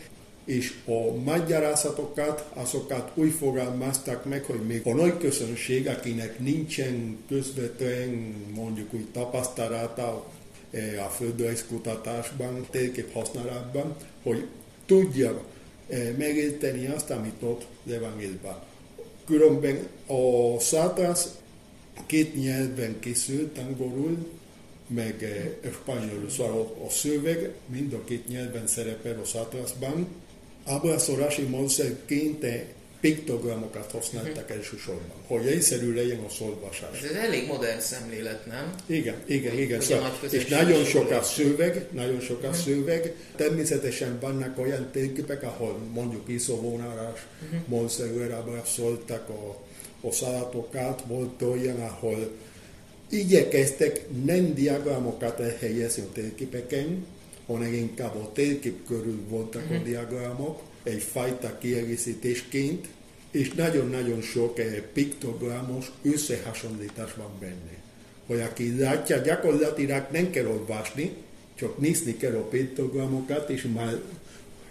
és 0.44 0.74
a 0.86 1.14
magyarázatokat, 1.24 2.50
azokat 2.54 3.10
úgy 3.14 3.32
fogalmazták 3.32 4.24
meg, 4.24 4.44
hogy 4.44 4.60
még 4.66 4.80
a 4.84 4.94
nagy 4.94 5.18
közönség, 5.18 5.88
akinek 5.88 6.38
nincsen 6.38 7.18
közvetlen 7.28 8.34
mondjuk 8.54 8.92
úgy 8.92 9.06
tapasztalata 9.12 10.26
eh, 10.70 11.06
a 11.06 11.08
földrajzkutatásban, 11.08 12.66
térkép 12.70 13.12
használatban, 13.12 13.96
hogy 14.22 14.46
tudja 14.86 15.44
eh, 15.88 16.08
megérteni 16.18 16.86
azt, 16.86 17.10
amit 17.10 17.42
ott 17.42 17.66
Levangélban. 17.84 18.62
Különben 19.26 19.86
a 20.06 20.60
Szátász 20.60 21.28
két 22.06 22.34
nyelven 22.34 22.96
készült, 23.00 23.58
angolul, 23.58 24.37
meg 24.88 25.22
eh, 25.22 25.72
spanyolul, 25.72 26.30
szóval 26.30 26.76
a 26.86 26.90
szöveg 26.90 27.50
mind 27.66 27.92
a 27.92 28.04
két 28.04 28.28
nyelven 28.28 28.66
szerepel 28.66 29.20
a 29.22 29.24
Szátászban, 29.24 30.08
ábrázolási 30.64 31.42
módszerként 31.42 32.44
piktogramokat 33.00 33.90
használtak 33.92 34.42
uh-huh. 34.42 34.56
elsősorban, 34.56 35.16
hogy 35.26 35.46
egyszerű 35.46 35.94
legyen 35.94 36.18
a 36.18 36.28
szolvasás. 36.28 37.02
Ez 37.02 37.10
elég 37.10 37.46
modern 37.46 37.80
szemlélet, 37.80 38.46
nem? 38.46 38.74
Igen, 38.86 39.14
igen, 39.26 39.58
igen. 39.58 39.80
Szóval, 39.80 40.18
és 40.30 40.46
nagyon 40.46 40.84
sok 40.84 41.10
a 41.10 41.22
szöveg, 41.22 41.86
nagyon 41.92 42.20
sok 42.20 42.42
a 42.42 42.46
uh-huh. 42.46 42.62
szöveg. 42.62 43.14
Természetesen 43.36 44.18
vannak 44.20 44.58
olyan 44.58 44.88
térképek, 44.92 45.42
ahol 45.42 45.78
mondjuk 45.94 46.28
iszóvonalás 46.28 47.26
uh-huh. 47.44 47.60
módszerűen 47.66 48.32
ábrázoltak 48.32 49.28
a, 49.28 49.56
a 50.06 50.12
szalatokat, 50.12 51.02
volt 51.06 51.42
olyan, 51.42 51.80
ahol 51.80 52.30
igyekeztek 53.08 54.06
nem 54.24 54.54
diagramokat 54.54 55.40
elhelyezni 55.40 56.02
a 56.02 56.12
térképeken, 56.12 57.06
hanem 57.46 57.72
inkább 57.72 58.14
a 58.16 58.32
térkép 58.32 58.86
körül 58.86 59.20
voltak 59.28 59.62
uh-huh. 59.62 59.76
a 59.76 59.80
mhm. 59.80 59.88
diagramok, 59.88 60.62
egyfajta 60.82 61.58
kiegészítésként, 61.58 62.86
és 63.30 63.52
nagyon-nagyon 63.52 64.20
sok 64.20 64.58
eh, 64.58 64.82
piktogramos 64.92 65.92
összehasonlítás 66.02 67.14
van 67.14 67.30
benne. 67.40 67.76
Hogy 68.26 68.40
aki 68.40 68.78
látja, 68.78 69.16
gyakorlatilag 69.16 70.06
nem 70.12 70.30
kell 70.30 70.46
olvasni, 70.46 71.12
csak 71.54 71.78
nézni 71.78 72.16
kell 72.16 72.34
a 72.34 72.48
piktogramokat, 72.48 73.50
és 73.50 73.66
már, 73.74 74.00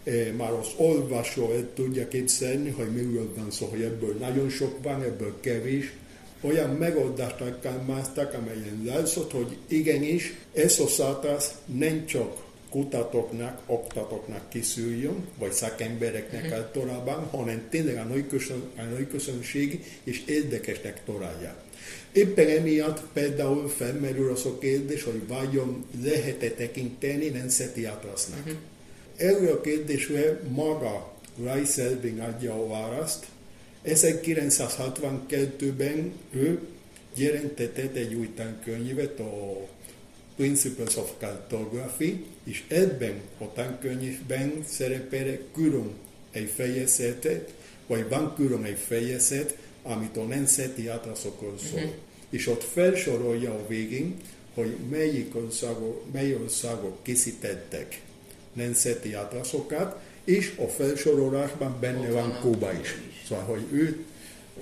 eh, 0.04 0.32
már 0.38 0.52
az 0.52 0.68
olvasó 0.78 1.52
el 1.52 1.70
tudja 1.74 2.08
képzelni, 2.08 2.70
hogy 2.70 2.92
miről 2.92 3.34
van 3.36 3.52
szó, 3.52 3.66
hogy 3.66 3.82
ebből 3.82 4.14
nagyon 4.14 4.50
sok 4.50 4.84
van, 4.84 5.04
ebből 5.04 5.36
kevés, 5.40 5.94
olyan 6.42 6.70
megoldást 6.70 7.42
alkalmaztak, 7.42 8.34
amelyen 8.34 8.82
látszott, 8.86 9.32
hogy 9.32 9.58
igenis, 9.68 10.34
ez 10.54 10.80
a 10.80 10.88
szátász 10.88 11.52
nem 11.66 12.06
csak 12.06 12.46
kutatóknak, 12.70 13.62
oktatóknak 13.66 14.50
készüljön, 14.50 15.28
vagy 15.38 15.52
szakembereknek 15.52 16.44
uh-huh. 16.44 16.58
általában, 16.58 17.24
hanem 17.24 17.68
tényleg 17.70 17.98
a 17.98 18.04
nagy, 18.04 18.28
közön, 18.28 18.64
a 18.78 18.82
nagy 18.82 19.08
közönség 19.08 19.84
és 20.04 20.24
érdekesnek 20.26 21.04
találja. 21.06 21.56
Éppen 22.12 22.48
emiatt 22.48 23.02
például 23.14 23.70
felmerül 23.70 24.32
az 24.32 24.46
a 24.46 24.58
kérdés, 24.58 25.04
hogy 25.04 25.28
vajon 25.28 25.86
lehet-e 26.04 26.50
tekinteni 26.50 27.28
nemzeti 27.28 27.86
atlasznak. 27.86 28.40
Uh-huh. 28.40 28.58
Erről 29.18 29.52
a 29.52 29.62
kérdésre 29.62 30.40
maga 30.50 31.14
Rice 31.44 31.84
Elving 31.84 32.20
adja 32.20 32.54
a 32.54 32.68
választ. 32.68 33.26
1962-ben 33.88 36.12
ő 36.32 36.60
jelentetett 37.16 37.96
egy 37.96 38.14
új 38.14 38.30
tankönyvet, 38.36 39.20
a 39.20 39.68
Principles 40.36 40.96
of 40.96 41.12
Cartography, 41.20 42.26
és 42.44 42.64
ebben 42.68 43.22
a 43.38 43.54
tankönyvben 43.54 44.64
szerepel 44.68 45.38
külön 45.54 45.92
egy 46.32 46.52
fejezetet, 46.56 47.54
vagy 47.88 48.10
van 48.10 48.36
külön 48.36 48.64
egy 48.64 48.78
fejezet, 48.78 49.58
amit 49.84 50.18
a 50.18 50.24
nemzeti 50.24 50.88
atlaszokról 50.88 51.58
szól. 51.58 51.80
Uh-huh. 51.80 51.94
És 52.30 52.48
ott 52.48 52.64
felsorolja 52.64 53.54
a 53.54 53.68
végén, 53.68 54.16
hogy 54.54 54.76
melyik 54.90 55.36
országok, 55.36 56.12
mely 56.12 56.34
országok 56.34 57.04
készítettek 57.04 58.02
nemzeti 58.54 59.14
atlaszokat, 59.14 60.00
és 60.24 60.54
a 60.58 60.68
felsorolásban 60.68 61.78
benne 61.80 62.12
van 62.12 62.40
Kuba 62.42 62.72
is. 62.82 62.96
Szóval, 63.28 63.44
hogy 63.44 63.66
ő 63.72 64.06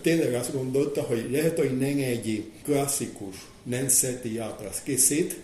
tényleg 0.02 0.34
azt 0.34 0.54
gondolta, 0.54 1.02
hogy 1.02 1.28
lehet, 1.32 1.58
hogy 1.58 1.78
nem 1.78 1.98
egy 1.98 2.44
klasszikus 2.64 3.36
nemzeti 3.64 4.38
atlasz 4.38 4.82
készít, 4.84 5.36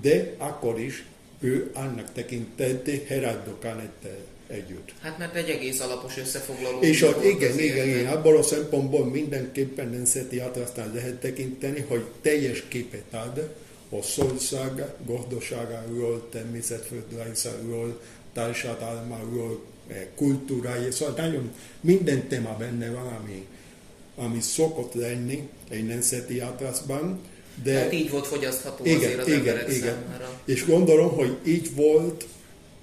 de 0.00 0.34
akkor 0.38 0.80
is 0.80 1.04
ő 1.40 1.70
annak 1.74 2.12
tekintette 2.12 2.92
Heraldo 3.06 3.50
Canettel 3.60 4.18
együtt. 4.46 4.92
Hát 5.00 5.18
mert 5.18 5.34
egy 5.34 5.48
egész 5.48 5.80
alapos 5.80 6.16
összefoglaló. 6.16 6.80
És 6.80 7.02
a, 7.02 7.24
igen, 7.24 7.58
igen, 7.58 7.88
igen, 7.88 8.06
abból 8.06 8.36
a 8.36 8.42
szempontból 8.42 9.06
mindenképpen 9.06 9.88
nemzeti 9.88 10.38
átrasztán 10.38 10.92
lehet 10.94 11.20
tekinteni, 11.20 11.84
hogy 11.88 12.04
teljes 12.22 12.64
képet 12.68 13.14
ad 13.14 13.54
a 13.90 14.02
szország 14.02 14.84
gazdaságáról, 15.06 16.28
természetföldrajzáról, 16.30 18.00
társadalmáról, 18.32 19.64
eh, 19.88 20.06
kultúrája, 20.16 20.92
szóval 20.92 21.14
nagyon 21.16 21.50
minden 21.80 22.28
téma 22.28 22.56
benne 22.58 22.90
van, 22.90 23.06
ami, 23.06 23.46
ami 24.16 24.40
szokott 24.40 24.94
lenni 24.94 25.48
egy 25.68 25.86
nemzeti 25.86 26.40
átrasztban, 26.40 27.20
de 27.62 27.78
hát 27.78 27.92
így 27.92 28.10
volt 28.10 28.26
fogyasztható 28.26 28.84
igen, 28.84 28.96
azért 28.96 29.18
az 29.18 29.26
igen, 29.26 29.38
emberek 29.38 29.68
igen. 29.68 29.80
számára. 29.80 30.40
És 30.44 30.64
gondolom, 30.66 31.10
hogy 31.10 31.36
így 31.46 31.74
volt 31.74 32.26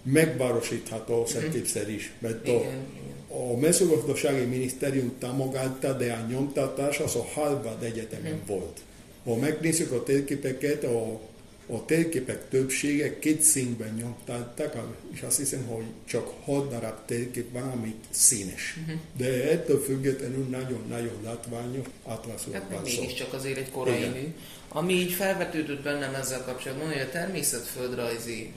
megvárosítható 0.04 1.24
a 1.24 1.90
is, 1.90 2.14
mert 2.20 2.48
igen, 2.48 2.56
a, 2.56 2.60
igen. 2.60 2.86
a 3.30 3.58
mezőgazdasági 3.60 4.46
minisztérium 4.46 5.14
támogatta, 5.20 5.94
de 5.94 6.12
a 6.14 6.32
nyomtatás 6.32 7.00
az 7.00 7.16
a 7.16 7.26
Harvard 7.34 7.84
Egyetemen 7.84 8.32
uh-huh. 8.32 8.48
volt. 8.48 8.80
Ha 9.24 9.36
megnézzük 9.36 9.92
a 9.92 10.04
térképeket, 10.04 10.84
a 10.84 11.20
a 11.68 11.86
térképek 11.86 12.50
többsége 12.50 13.20
két 13.20 13.42
színben 13.42 13.94
nyomtatták, 13.94 14.76
és 15.14 15.22
azt 15.22 15.38
hiszem, 15.38 15.66
hogy 15.66 15.86
csak 16.06 16.34
hat 16.44 16.70
darab 16.70 17.06
térkép 17.06 17.52
van, 17.52 17.70
amit 17.70 18.06
színes. 18.10 18.78
Uh-huh. 18.82 19.00
De 19.18 19.52
ettől 19.52 19.84
függetlenül 19.84 20.46
nagyon-nagyon 20.50 21.20
látványos 21.24 21.86
hát 22.08 22.26
van 22.26 22.38
szó. 22.38 22.52
mégiscsak 22.84 23.34
azért 23.34 23.58
egy 23.58 23.72
korai 23.72 23.98
Igen. 23.98 24.10
mű. 24.10 24.34
Ami 24.68 24.94
így 24.94 25.12
felvetődött 25.12 25.84
bennem 25.84 26.16
ezzel 26.16 26.44
kapcsolatban, 26.44 26.88
hogy 26.88 27.02
a 27.02 27.10
természetföldrajzi 27.10 28.52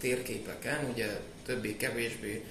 térképeken, 0.00 0.90
ugye 0.92 1.20
többé-kevésbé 1.46 2.42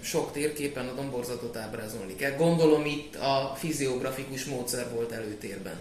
sok 0.00 0.32
térképen 0.32 0.88
a 0.88 0.94
domborzatot 0.94 1.56
ábrázolni 1.56 2.14
kell. 2.16 2.36
Gondolom 2.36 2.86
itt 2.86 3.16
a 3.16 3.54
fiziografikus 3.58 4.44
módszer 4.44 4.90
volt 4.92 5.12
előtérben. 5.12 5.80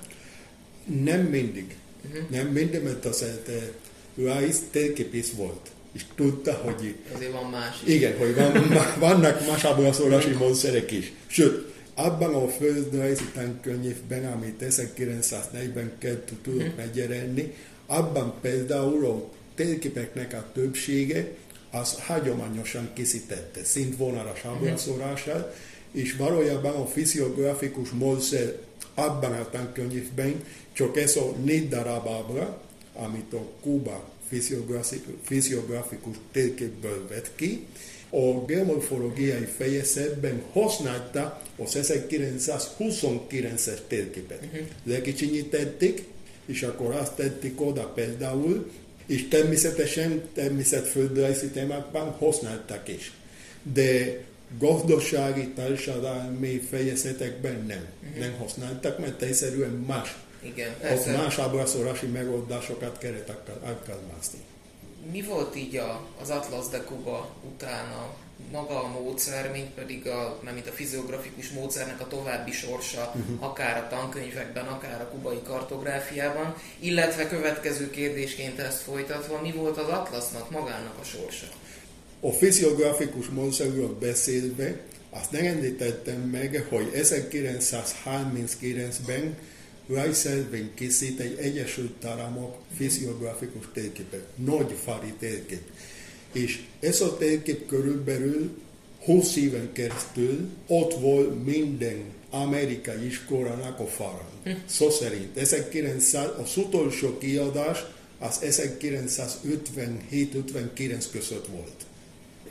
Nem 1.04 1.22
mindig. 1.22 1.76
Uh-huh. 2.12 2.30
Nem 2.30 2.48
minden, 2.48 2.82
mert 2.82 3.06
az 3.06 3.26
Rice 4.16 4.60
térképész 4.72 5.32
volt 5.32 5.72
és 5.98 6.06
tudta, 6.16 6.54
hogy... 6.54 6.96
Azért 7.16 7.32
van 7.32 7.50
más 7.50 7.82
is. 7.86 7.94
Igen, 7.94 8.18
hogy 8.18 8.36
van, 8.36 8.52
vannak 9.10 9.48
más 9.48 9.64
ábrázolási 9.64 10.32
módszerek 10.32 10.92
is. 10.92 11.14
Sőt, 11.28 11.74
abban 11.96 12.34
a 12.34 12.48
földrajzi 12.48 13.24
tankönyvben, 13.34 14.26
amit 14.26 14.62
1942 14.62 16.38
tudott 16.42 16.60
uh-huh. 16.60 16.76
megjelenni, 16.76 17.54
abban 17.86 18.34
például 18.42 19.06
a 19.06 19.30
térképeknek 19.56 20.34
a 20.34 20.46
többsége 20.54 21.32
az 21.72 22.00
hagyományosan 22.00 22.90
készítette, 22.94 23.64
szintvonalas 23.64 24.46
ábrázolással, 24.46 25.36
uh-huh. 25.36 25.54
És 25.98 26.16
valójában 26.16 26.76
a 26.76 26.88
fiziografikus 26.88 27.90
módszer 27.90 28.56
abban 28.94 29.34
a 29.34 29.50
tankönyvben 29.50 30.44
csak 30.74 30.98
ez 30.98 31.16
a 31.16 31.36
négy 31.44 31.70
darab 31.70 32.08
ábra, 32.08 32.62
amit 32.94 33.34
a 33.34 33.48
Kuba 33.62 34.10
fiziografikus 35.24 36.16
térképből 36.32 37.08
vett 37.08 37.32
ki, 37.36 37.66
a 38.10 38.46
geomorfológiai 38.46 39.48
fejezetben 39.58 40.42
használta 40.52 41.42
az 41.58 41.78
1929-es 41.82 43.80
térképet. 43.88 44.44
Uh-huh. 44.46 44.68
Lekicsinyítették, 44.84 46.04
és 46.46 46.64
akkor 46.64 46.96
azt 46.96 47.16
tették 47.16 47.62
oda 47.62 47.84
például, 47.84 48.72
és 49.06 49.28
természetesen 49.28 50.22
természetföldrajzi 50.34 51.48
témákban 51.48 52.10
használták 52.12 52.88
is. 52.88 53.12
De 53.74 54.20
gazdasági, 54.60 55.48
társadalmi 55.48 56.60
fejezetekben 56.70 57.66
nem. 57.68 57.86
Uh-huh. 58.04 58.20
Nem 58.20 58.38
használtak, 58.38 59.00
mert 59.00 59.22
egyszerűen 59.22 59.72
más 59.72 60.16
igen, 60.42 60.78
persze. 60.82 61.12
más 61.12 61.38
ábrázolási 61.38 62.06
megoldásokat 62.06 62.98
kellett 62.98 63.32
alkalmazni. 63.64 64.40
Mi 65.12 65.22
volt 65.22 65.56
így 65.56 65.76
a, 65.76 66.08
az 66.22 66.30
Atlas 66.30 66.68
de 66.68 66.82
Cuba 66.82 67.36
utána 67.54 68.16
maga 68.52 68.84
a 68.84 68.88
módszer, 68.88 69.52
mint 69.52 69.70
pedig 69.70 70.08
a, 70.08 70.40
nem 70.44 70.54
mint 70.54 70.68
a 70.68 70.72
fiziografikus 70.72 71.50
módszernek 71.50 72.02
a 72.02 72.08
további 72.08 72.52
sorsa, 72.52 73.14
uh-huh. 73.16 73.44
akár 73.44 73.78
a 73.78 73.88
tankönyvekben, 73.88 74.66
akár 74.66 75.02
a 75.02 75.08
kubai 75.08 75.42
kartográfiában, 75.44 76.56
illetve 76.80 77.28
következő 77.28 77.90
kérdésként 77.90 78.60
ezt 78.60 78.82
folytatva, 78.82 79.42
mi 79.42 79.52
volt 79.52 79.78
az 79.78 79.88
Atlasnak 79.88 80.50
magának 80.50 80.98
a 81.00 81.04
sorsa? 81.04 81.48
A 82.20 82.32
fiziografikus 82.32 83.28
módszerről 83.28 83.98
beszélve, 84.00 84.80
azt 85.10 85.32
nem 85.32 85.46
említettem 85.46 86.22
meg, 86.22 86.66
hogy 86.70 86.92
1939-ben 86.96 89.38
Reiselben 89.88 90.72
készít 90.74 91.20
egy 91.20 91.38
Egyesült 91.40 92.06
Államok 92.06 92.58
fiziografikus 92.76 93.66
térképet, 93.74 94.24
nagy 94.36 94.76
fari 94.84 95.14
térkép. 95.20 95.62
És 96.32 96.64
ez 96.80 97.02
a 97.02 97.18
térkép 97.18 97.68
körülbelül 97.68 98.62
20 99.04 99.36
éven 99.36 99.72
keresztül 99.72 100.50
ott 100.68 100.94
volt 100.94 101.46
minden 101.46 102.04
amerikai 102.30 103.06
iskolának 103.06 103.80
a 103.80 103.88
falán. 103.88 104.30
Hm. 104.44 104.52
Szó 104.66 104.90
szerint 104.90 105.38
1900, 105.38 106.30
az 106.40 106.58
utolsó 106.58 107.18
kiadás 107.18 107.86
az 108.20 108.40
1957-59 108.42 111.06
között 111.12 111.48
volt. 111.48 111.86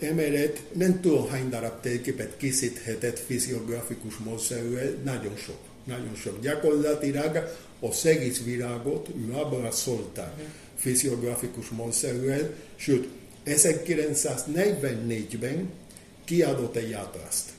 Emellett 0.00 0.58
nem 0.72 1.00
tudom 1.00 1.28
hány 1.28 1.48
darab 1.48 1.80
térképet 1.80 2.36
készíthetett 2.36 3.18
fiziografikus 3.18 4.16
módszerűvel, 4.16 4.94
nagyon 5.04 5.36
sok. 5.36 5.58
Nagyon 5.84 6.14
sok. 6.14 6.40
Gyakorlatilag 6.40 7.36
a 7.80 8.06
egész 8.06 8.42
világot 8.42 9.08
ő 9.08 9.32
uh-huh. 9.32 9.72
fiziografikus 10.76 11.68
módszerűvel, 11.68 12.54
sőt, 12.76 13.08
1944-ben 13.46 15.70
kiadott 16.24 16.76
egy 16.76 16.92
atlaszt. 16.92 17.50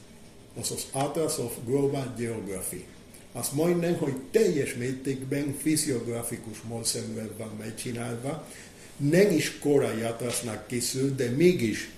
Az 0.59 0.71
az 0.71 0.85
Atlas 0.91 1.37
of 1.37 1.53
Global 1.65 2.13
Geography. 2.17 2.85
Az 3.33 3.49
majdnem, 3.53 3.95
hogy 3.95 4.13
teljes 4.31 4.73
mértékben 4.73 5.55
fiziografikus 5.61 6.61
módszerűvel 6.61 7.29
van 7.37 7.51
megcsinálva, 7.59 8.47
nem 8.97 9.31
is 9.31 9.59
korai 9.59 10.01
atlasznak 10.01 10.67
készült, 10.67 11.15
de 11.15 11.29
mégis 11.29 11.89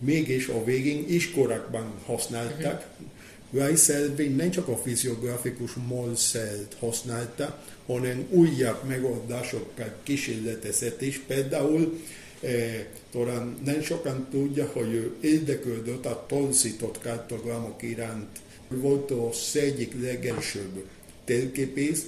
mégis 0.00 0.48
a 0.48 0.64
végén 0.64 1.04
iskolákban 1.08 1.92
használták. 2.06 2.86
Uh-huh. 2.90 3.08
Weisselvin 3.52 4.36
nem 4.36 4.50
csak 4.50 4.68
a 4.68 4.76
fiziografikus 4.76 5.72
módszert 5.88 6.76
használta, 6.78 7.62
hanem 7.86 8.26
újabb 8.30 8.84
megoldásokkal 8.84 9.94
kísérletezett 10.02 11.02
is. 11.02 11.18
Például 11.18 12.00
eh, 12.40 12.84
talán 13.12 13.58
nem 13.64 13.82
sokan 13.82 14.26
tudja, 14.30 14.70
hogy 14.72 14.92
ő 14.92 15.14
érdeklődött 15.20 16.06
a 16.06 16.24
torzított 16.28 17.00
kartogramok 17.00 17.82
iránt. 17.82 18.28
Volt 18.68 19.10
az 19.10 19.56
egyik 19.56 20.02
legelsőbb 20.02 20.84
térképész, 21.24 22.04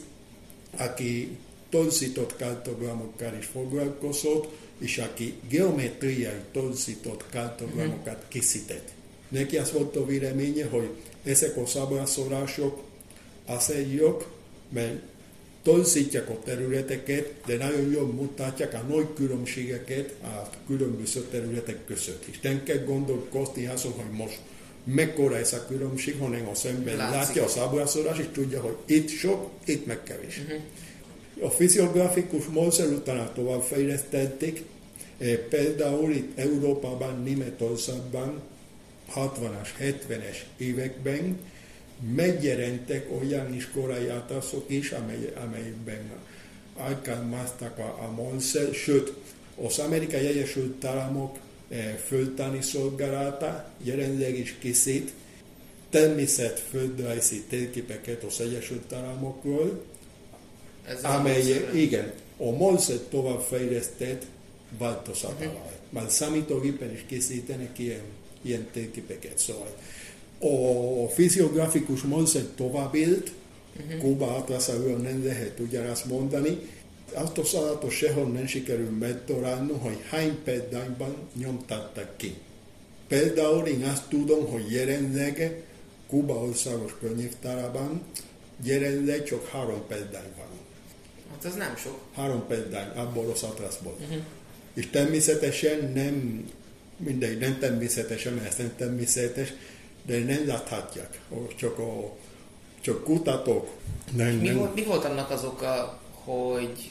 aki 0.76 1.36
torzított 1.70 2.36
kartogramokkal 2.36 3.36
is 3.38 3.46
foglalkozott, 3.46 4.48
és 4.82 4.98
aki 4.98 5.34
geometriai 5.48 6.40
torzított 6.52 7.24
kartogramokat 7.32 8.18
mhm. 8.18 8.28
készített. 8.28 8.88
Neki 9.28 9.56
az 9.56 9.72
volt 9.72 9.96
a 9.96 10.06
véleménye, 10.06 10.66
hogy 10.66 10.88
ezek 11.24 11.56
a 11.56 11.66
szabászolások 11.66 12.82
azért 13.46 13.92
jók, 13.92 14.32
mert 14.68 15.00
torzítják 15.62 16.28
a 16.30 16.38
területeket, 16.44 17.32
de 17.46 17.56
nagyon 17.56 17.90
jól 17.90 18.06
mutatják 18.06 18.74
a 18.74 18.84
nagy 18.88 19.06
különbségeket 19.14 20.14
a 20.22 20.50
különböző 20.66 21.20
területek 21.30 21.84
között. 21.84 22.24
És 22.30 22.40
nem 22.40 22.62
kell 22.62 22.84
gondolkozni 22.84 23.66
azon, 23.66 23.92
hogy 23.92 24.18
most 24.18 24.38
mekkora 24.84 25.36
ez 25.36 25.52
a 25.52 25.66
különbség, 25.66 26.16
hanem 26.18 26.48
az 26.48 26.66
ember 26.66 26.96
Látszik. 26.96 27.14
látja 27.14 27.44
a 27.44 27.48
szabászolás, 27.48 28.18
és 28.18 28.26
tudja, 28.32 28.60
hogy 28.60 28.76
itt 28.86 29.08
sok, 29.08 29.50
itt 29.64 29.86
meg 29.86 30.02
kevés. 30.02 30.38
Uh-huh. 30.38 30.60
A 31.46 31.50
fiziografikus 31.50 32.46
módszer 32.46 32.86
utána 32.86 33.32
tovább 33.32 33.62
fejlesztették, 33.62 34.58
e, 34.58 34.62
például 35.48 36.12
itt 36.12 36.38
Európában, 36.38 37.22
Németországban 37.22 38.40
60-as, 39.14 39.68
70-es 39.80 40.36
években 40.56 41.38
megjelentek 42.14 43.06
olyan 43.20 43.54
iskolai 43.54 44.08
átaszok 44.08 44.70
is, 44.70 44.90
amely, 44.90 45.32
amelyben 45.44 46.10
alkalmaztak 46.76 47.78
a, 47.78 47.98
a 48.04 48.10
módszer, 48.10 48.74
sőt, 48.74 49.12
az 49.64 49.78
Amerikai 49.78 50.26
Egyesült 50.26 50.84
Államok 50.84 51.38
e, 51.68 51.76
földtani 52.06 52.62
szolgálata 52.62 53.70
jelenleg 53.82 54.38
is 54.38 54.54
készít 54.58 55.12
természetföldrajzi 55.90 57.42
térképeket 57.48 58.22
az 58.22 58.40
Egyesült 58.40 58.92
Államokról, 58.92 59.84
ez 60.86 61.04
amely, 61.04 61.68
igen, 61.74 62.12
a 62.36 62.50
Molset 62.50 63.00
továbbfejlesztett 63.00 64.26
változata. 64.78 65.70
Már 65.88 66.10
számítógépen 66.10 66.92
is 66.92 67.04
készítenek 67.06 67.78
ilyen, 67.78 68.02
ilyen 68.42 68.66
térképeket. 68.72 69.38
Szóval 69.38 69.76
a 71.04 71.08
fiziografikus 71.08 72.02
Molset 72.02 72.46
tovább 72.46 72.94
élt, 72.94 73.32
uh-huh. 73.76 74.00
Kuba 74.00 74.36
atlaszáról 74.36 74.96
nem 74.96 75.24
lehet 75.24 75.60
ugyanazt 75.60 76.04
mondani, 76.04 76.58
azt 77.14 77.38
a 77.38 77.44
szalatot 77.44 77.90
sehol 77.90 78.28
nem 78.28 78.46
sikerül 78.46 78.90
megtalálni, 78.90 79.72
hogy 79.72 79.98
hány 80.08 80.38
példányban 80.44 81.16
nyomtattak 81.34 82.16
ki. 82.16 82.36
Például 83.08 83.66
én 83.66 83.82
azt 83.82 84.08
tudom, 84.08 84.46
hogy 84.46 84.70
jelenleg 84.70 85.62
Kuba 86.08 86.34
országos 86.34 86.94
könyvtárában 87.00 88.02
jelenleg 88.62 89.24
csak 89.24 89.46
három 89.46 89.86
példány 89.88 90.30
van. 90.36 90.46
Hát 91.30 91.44
ez 91.44 91.54
nem 91.54 91.76
sok. 91.76 91.98
Három 92.14 92.46
példány 92.46 92.88
abból 92.96 93.30
az 93.30 93.42
atlaszból. 93.42 93.96
Uh-huh. 94.00 94.22
És 94.74 94.90
természetesen 94.90 95.92
nem, 95.94 96.44
mindegy, 96.96 97.38
nem 97.38 97.58
természetesen, 97.58 98.32
mert 98.32 98.46
ez 98.46 98.56
nem 98.56 98.72
természetes, 98.76 99.52
de 100.06 100.18
nem 100.18 100.46
láthatják. 100.46 101.20
Csak, 101.56 101.78
a, 101.78 102.16
csak 102.80 103.04
kutatók. 103.04 103.70
Nem, 104.16 104.34
mi, 104.34 104.46
nem. 104.46 104.56
Volt, 104.56 104.74
mi 104.74 104.82
volt 104.82 105.04
annak 105.04 105.30
az 105.30 105.44
oka, 105.44 106.00
hogy 106.24 106.90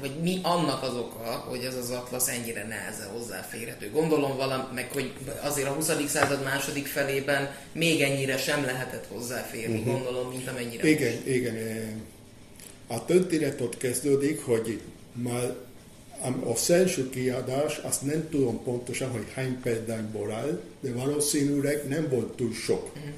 vagy 0.00 0.10
mi 0.22 0.38
annak 0.42 0.82
az 0.82 0.94
oka, 0.94 1.44
hogy 1.48 1.64
ez 1.64 1.74
az 1.74 1.90
atlasz 1.90 2.28
ennyire 2.28 2.66
nehezen 2.66 3.08
hozzáférhető. 3.08 3.90
Gondolom 3.90 4.36
valami, 4.36 4.62
meg 4.74 4.92
hogy 4.92 5.12
azért 5.42 5.68
a 5.68 5.72
20. 5.72 5.90
század 6.06 6.42
második 6.42 6.86
felében 6.86 7.54
még 7.72 8.00
ennyire 8.00 8.38
sem 8.38 8.64
lehetett 8.64 9.06
hozzáférni, 9.06 9.78
uh-huh. 9.78 9.92
gondolom, 9.92 10.28
mint 10.28 10.48
amennyire 10.48 10.88
Igen, 10.88 11.12
most. 11.12 11.26
igen. 11.26 11.56
A 12.86 13.04
történet 13.04 13.60
ott 13.60 13.76
kezdődik, 13.76 14.44
hogy 14.44 14.80
már 15.12 15.54
a 16.22 16.72
első 16.72 17.08
kiadás, 17.08 17.78
azt 17.78 18.02
nem 18.02 18.28
tudom 18.30 18.62
pontosan, 18.62 19.10
hogy 19.10 19.24
hány 19.34 19.60
példányból 19.62 20.32
áll, 20.32 20.60
de 20.80 20.92
valószínűleg 20.92 21.88
nem 21.88 22.08
volt 22.08 22.36
túl 22.36 22.52
sok. 22.52 22.90
Uh-huh. 22.96 23.10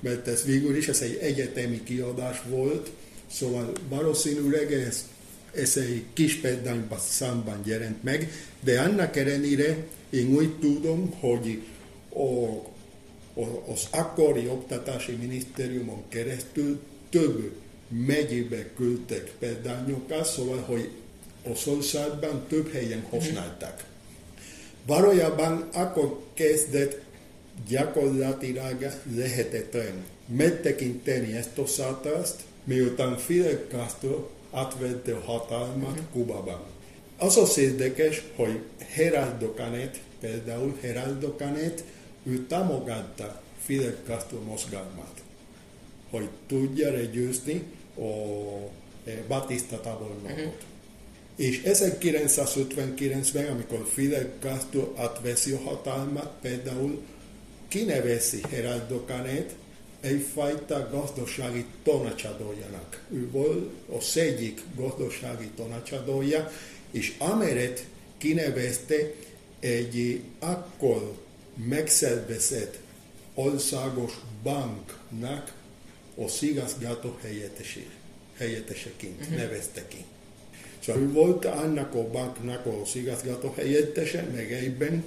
Mert 0.00 0.28
ez 0.28 0.44
végül 0.44 0.76
is 0.76 0.88
ez 0.88 1.00
egy 1.00 1.18
egyetemi 1.20 1.82
kiadás 1.82 2.42
volt, 2.48 2.90
szóval 3.32 3.72
valószínűleg 3.88 4.72
ez, 4.72 5.04
ez 5.54 5.76
egy 5.76 6.04
kis 6.12 6.34
példányban 6.34 6.98
számban 6.98 7.60
jelent 7.64 8.02
meg, 8.02 8.32
de 8.60 8.80
annak 8.80 9.16
ellenére 9.16 9.76
én 10.10 10.34
úgy 10.34 10.58
tudom, 10.58 11.10
hogy 11.20 11.62
a, 12.08 12.44
a, 13.40 13.72
az 13.72 13.86
akkori 13.90 14.46
oktatási 14.46 15.12
minisztériumon 15.12 16.02
keresztül 16.08 16.80
több 17.10 17.52
megyébe 18.06 18.70
küldtek 18.76 19.32
példányokat, 19.38 20.26
szóval, 20.26 20.58
hogy 20.58 20.90
Oszországban 21.42 22.44
több 22.48 22.72
helyen 22.72 23.06
használták. 23.10 23.84
Valójában 24.86 25.68
akkor 25.72 26.20
kezdett 26.34 27.00
gyakorlatilag 27.68 28.92
lehetetlen 29.14 30.04
megtekinteni 30.26 31.36
ezt 31.36 31.58
a 31.58 31.66
szátászt, 31.66 32.40
miután 32.64 33.16
Fidel 33.16 33.66
Castro 33.70 34.28
átvette 34.50 35.14
hatalmat 35.14 35.90
uh-huh. 35.90 36.06
Kubában. 36.12 36.60
Az 37.18 37.36
az 37.36 37.58
érdekes, 37.58 38.22
hogy 38.36 38.60
Geraldo 38.96 39.52
Canet, 39.54 40.00
például 40.20 40.78
Geraldo 40.80 41.34
Canet, 41.36 41.84
ő 42.22 42.46
támogatta 42.46 43.42
Fidel 43.64 43.96
Castro 44.06 44.40
mozgalmat, 44.40 45.22
hogy 46.10 46.28
tudja 46.46 46.92
legyőzni 46.92 47.62
a 47.96 48.10
eh, 49.04 49.14
Batista 49.28 49.80
tábornokot. 49.80 50.30
Uh-huh. 50.30 50.52
És 51.40 51.60
1959-ben, 51.64 53.46
amikor 53.46 53.86
Fidel 53.92 54.32
Castro 54.40 54.92
átveszi 54.96 55.52
a 55.52 55.58
hatalmat, 55.58 56.32
például 56.40 57.02
kineveszi 57.68 58.40
Geraldo 58.50 59.04
Canet 59.06 59.54
egyfajta 60.00 60.88
gazdasági 60.90 61.64
tanácsadójának. 61.82 63.04
Ő 63.12 63.30
volt 63.30 63.70
a 63.88 64.18
egyik 64.18 64.60
gazdasági 64.76 65.50
tanácsadója, 65.56 66.52
és 66.90 67.14
amelyet 67.18 67.86
kinevezte 68.18 69.12
egy 69.60 70.22
akkor 70.38 71.18
megszervezett 71.68 72.78
országos 73.34 74.12
banknak 74.42 75.54
a 76.16 76.28
szigazgató 76.28 77.18
helyetteseként 78.36 79.20
uh-huh. 79.20 79.36
nevezte 79.36 79.86
ki. 79.88 80.04
Szóval 80.84 81.08
volt 81.12 81.44
annak 81.44 81.94
a 81.94 82.10
banknak 82.10 82.66
az 82.66 82.96
igazgató 82.96 83.54
helyettese, 83.56 84.26
meg 84.34 84.52
egyben 84.52 85.04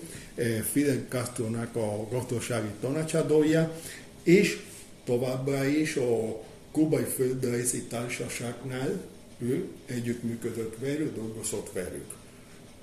Fidel 0.72 1.06
Castro-nak 1.10 1.76
a 1.76 2.08
gazdasági 2.12 2.72
tanácsadója, 2.82 3.82
és 4.24 4.60
továbbá 5.06 5.68
is 5.68 5.96
a 5.96 6.44
kubai 6.72 7.04
földrajzi 7.04 7.82
társaságnál 7.82 9.02
ő 9.40 9.68
együttműködött 9.86 10.78
velük, 10.80 11.16
dolgozott 11.16 11.72
velük. 11.74 12.06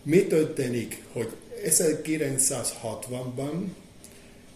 Mi 0.02 0.22
történik, 0.22 1.02
hogy 1.12 1.28
1960-ban 1.64 3.64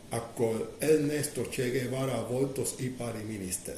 akkor 0.09 0.75
Ernesto 0.79 1.43
Che 1.43 1.69
Guevara 1.69 2.27
volt 2.31 2.59
az 2.59 2.71
ipari 2.77 3.23
miniszter. 3.29 3.77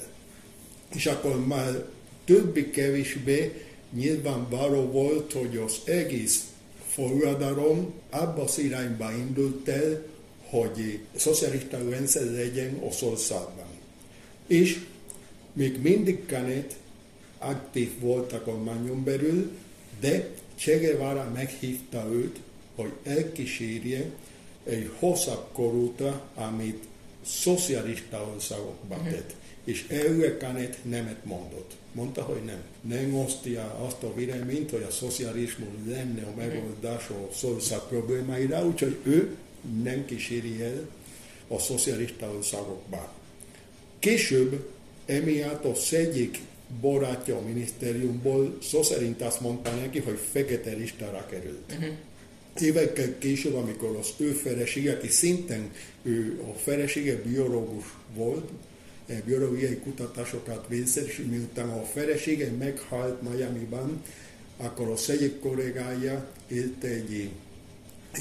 És 0.94 1.06
akkor 1.06 1.46
már 1.46 1.84
többi-kevésbé 2.24 3.52
nyilvánvaló 3.92 4.82
volt, 4.82 5.32
hogy 5.32 5.56
az 5.56 5.80
egész 5.84 6.44
forradalom 6.88 7.92
abba 8.10 8.42
az 8.42 8.58
irányba 8.58 9.12
indult 9.12 9.68
el, 9.68 10.02
hogy 10.48 11.00
szocialista 11.16 11.78
rendszer 11.88 12.30
legyen 12.30 12.74
az 12.88 13.02
országban. 13.02 13.66
És 14.46 14.80
még 15.52 15.82
mindig 15.82 16.22
Canet 16.26 16.76
aktív 17.38 18.00
volt 18.00 18.32
a 18.32 18.40
kormányon 18.40 19.04
belül, 19.04 19.50
de 20.00 20.28
Che 20.54 20.78
Guevara 20.78 21.30
meghívta 21.34 22.08
őt, 22.12 22.40
hogy 22.74 22.92
elkísérje 23.02 24.10
egy 24.64 24.90
hosszabb 24.98 25.46
korúta, 25.52 26.30
amit 26.34 26.84
szocialista 27.26 28.30
országokban 28.34 28.98
mhm. 28.98 29.10
tett. 29.10 29.34
És 29.64 29.86
erre 29.88 30.36
Canet 30.36 30.78
nemet 30.82 31.24
mondott. 31.24 31.76
Mondta, 31.92 32.22
hogy 32.22 32.42
nem. 32.44 32.62
Nem 32.80 33.14
osztja 33.14 33.74
azt 33.86 34.02
a 34.02 34.14
véleményt, 34.14 34.70
hogy 34.70 34.82
a 34.88 34.90
szocializmus 34.90 35.68
lenne 35.86 36.22
a 36.22 36.36
megoldás 36.36 37.08
a 37.08 37.28
szország 37.34 37.78
problémáira, 37.78 38.66
úgyhogy 38.66 38.96
ő 39.02 39.36
nem 39.82 40.04
kíséri 40.04 40.62
el 40.62 40.88
a 41.48 41.58
szocialista 41.58 42.30
országokba. 42.36 43.12
Később 43.98 44.68
emiatt 45.06 45.64
az 45.64 45.94
egyik 45.94 46.40
barátja 46.80 47.36
a 47.36 47.40
minisztériumból 47.40 48.58
szó 48.62 48.82
szerint 48.82 49.22
azt 49.22 49.40
mondta 49.40 49.74
neki, 49.74 49.98
hogy 49.98 50.18
fekete 50.32 50.72
listára 50.72 51.26
került. 51.26 51.72
Uh-huh. 51.72 51.94
Évekkel 52.60 53.18
később, 53.18 53.54
amikor 53.54 53.96
az 54.00 54.08
ő 54.16 54.30
felesége, 54.30 54.92
aki 54.92 55.08
szintén 55.08 55.70
ő 56.02 56.40
a 56.50 56.58
felesége 56.58 57.22
biológus 57.22 57.84
volt, 58.14 58.50
eh, 59.06 59.20
biológiai 59.24 59.76
kutatásokat 59.76 60.66
végzett, 60.68 61.06
és 61.06 61.22
miután 61.28 61.68
a 61.68 61.82
felesége 61.84 62.50
meghalt 62.50 63.22
Miami-ban, 63.22 64.02
akkor 64.56 64.88
a 64.88 65.10
egyik 65.10 65.40
kollégája 65.40 66.28
élt 66.48 66.84
egy 66.84 67.30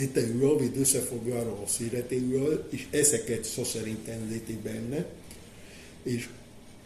itt 0.01 0.15
egy 0.15 0.39
rövid 0.39 0.77
összefoglaló 0.77 1.61
a 1.65 1.67
születéről, 1.67 2.67
és 2.69 2.85
ezeket 2.89 3.43
szó 3.43 3.63
szerint 3.63 4.07
említi 4.07 4.57
benne, 4.63 5.05
és 6.03 6.29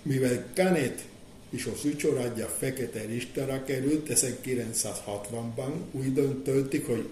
mivel 0.01 0.45
Canet 0.53 1.05
és 1.49 1.65
a 1.65 1.75
szűcsorádja 1.81 2.47
fekete 2.47 3.01
listára 3.03 3.63
került 3.63 4.09
1960-ban, 4.09 5.71
úgy 5.91 6.13
döntötték, 6.13 6.85
hogy 6.85 7.09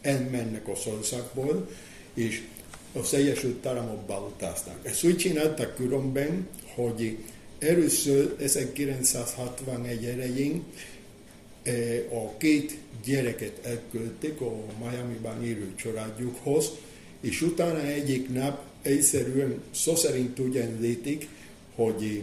elmennek 0.00 0.68
a 0.68 0.74
szországból, 0.74 1.68
és 2.14 2.42
az 2.92 3.14
Egyesült 3.14 3.66
Államokba 3.66 4.32
utaznak. 4.34 4.78
Ezt 4.82 5.04
úgy 5.04 5.16
csináltak 5.16 5.74
különben, 5.76 6.48
hogy 6.74 7.16
először 7.58 8.34
1961 8.38 10.04
elején 10.04 10.62
eh, 11.62 12.02
a 12.10 12.36
két 12.36 12.76
gyereket 13.04 13.66
elküldték 13.66 14.40
a 14.40 14.54
Miami-ban 14.78 15.44
élő 15.44 15.74
családjukhoz, 15.74 16.70
és 17.20 17.42
utána 17.42 17.80
egyik 17.80 18.32
nap 18.32 18.62
egyszerűen 18.82 19.62
szó 19.74 19.94
szerint 19.96 20.38
úgy 20.38 20.56
említik, 20.56 21.28
hogy 21.74 22.22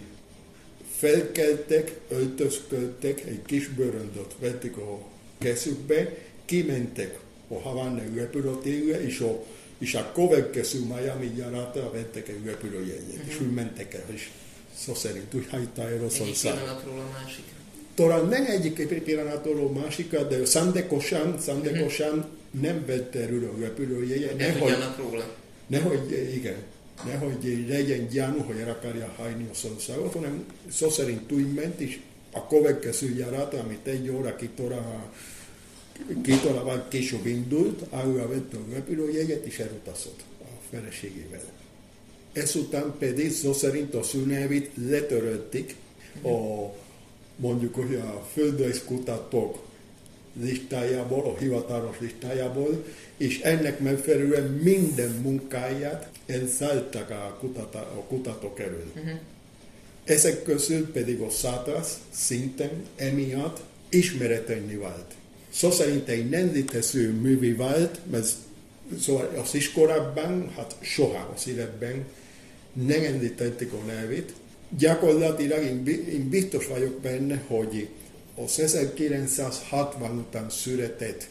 felkeltek, 0.97 1.99
öltözködtek, 2.09 3.25
egy 3.25 3.41
kis 3.45 3.67
bőröndöt 3.67 4.35
vették 4.39 4.77
a 4.77 4.99
kezükbe, 5.37 6.17
kimentek 6.45 7.19
a 7.47 7.59
Havana 7.59 8.01
repülőtérre, 8.15 9.05
és 9.05 9.19
a, 9.19 9.43
és 9.77 9.93
a 9.93 10.11
következő 10.11 10.79
Miami 10.79 11.31
járátra 11.37 11.91
vettek 11.91 12.27
egy 12.27 12.45
repülőjegyet, 12.45 13.03
uh-huh. 13.07 13.27
és 13.27 13.35
mhm. 13.35 13.47
úgy 13.47 13.53
mentek 13.53 13.93
el, 13.93 14.03
és 14.13 14.29
szó 14.77 14.93
szerint 14.93 15.33
úgy 15.33 15.47
hagyta 15.49 15.81
el 15.81 16.03
a 16.03 16.23
pillanatról 16.41 16.99
a 16.99 17.19
másikra. 17.21 17.55
Talán 17.95 18.25
nem 18.25 18.45
egyik 18.45 19.03
pillanatról 19.03 19.67
a 19.67 19.79
másikra, 19.79 20.23
de 20.23 20.45
szándékosan, 20.45 21.39
szándékosan 21.39 22.17
uh-huh. 22.17 22.61
nem 22.61 22.85
vette 22.85 23.19
erről 23.19 23.53
a 23.55 23.59
repülőjegyet. 23.59 24.37
Nehogy, 24.37 24.73
róla. 24.97 25.35
Nehogy, 25.67 26.31
igen, 26.35 26.55
nehogy 27.05 27.65
legyen 27.69 28.07
gyanú, 28.07 28.39
hogy 28.39 28.57
el 28.57 28.69
akarja 28.69 29.13
hajni 29.17 29.47
a 29.51 29.53
szországot, 29.53 30.13
hanem 30.13 30.45
szó 30.71 30.89
szerint 30.89 31.31
úgy 31.31 31.53
ment, 31.53 31.79
és 31.79 31.99
a 32.31 32.47
következő 32.47 33.15
járat, 33.17 33.53
amit 33.53 33.87
egy 33.87 34.09
óra, 34.09 34.35
két 34.35 34.59
óra, 34.59 35.11
két 36.23 36.45
órával 36.45 36.85
később 36.87 37.25
indult, 37.25 37.81
arra 37.89 38.27
vette 38.27 38.57
a 38.57 38.73
repülőjegyet, 38.73 39.45
és 39.45 39.59
elutazott 39.59 40.23
a 40.41 40.45
feleségével. 40.69 41.41
Ezután 42.33 42.95
pedig 42.99 43.31
szó 43.31 43.53
szerint 43.53 43.95
a 43.95 44.03
szűnelvét 44.03 44.69
letörölték 44.89 45.75
a 46.23 46.65
mondjuk, 47.35 47.75
hogy 47.75 47.95
a 47.95 48.27
földrajzkutatók 48.33 49.65
listájából, 50.41 51.25
a 51.25 51.37
hivatalos 51.37 51.95
listájából, 51.99 52.85
és 53.17 53.41
ennek 53.41 53.79
megfelelően 53.79 54.43
minden 54.43 55.11
munkáját 55.11 56.09
elszálltak 56.25 57.09
a, 57.09 57.37
kutata, 57.39 57.79
a 57.79 58.03
kutatók 58.07 58.59
elől. 58.59 58.91
Uh-huh. 58.95 59.19
Ezek 60.03 60.43
közül 60.43 60.91
pedig 60.91 61.19
a 61.19 61.29
szátasz 61.29 61.97
szinten 62.09 62.71
emiatt 62.95 63.59
ismeretlenni 63.89 64.75
vált. 64.75 65.13
Szó 65.49 65.71
szerint 65.71 66.07
egy 66.07 66.29
nem 66.29 66.51
létező 66.53 67.11
művi 67.11 67.53
vált, 67.53 67.99
mert 68.11 68.27
szóval 69.01 69.31
az 69.43 69.55
iskolában, 69.55 70.51
hát 70.55 70.75
soha 70.81 71.33
az 71.35 71.47
életben 71.47 72.05
nem 72.73 73.03
említették 73.03 73.71
a 73.73 73.85
nevét. 73.85 74.33
Gyakorlatilag 74.77 75.63
én 75.63 76.29
biztos 76.29 76.67
vagyok 76.67 76.99
benne, 76.99 77.43
hogy 77.47 77.89
az 78.35 78.59
1960 78.59 80.17
után 80.17 80.49
született 80.49 81.27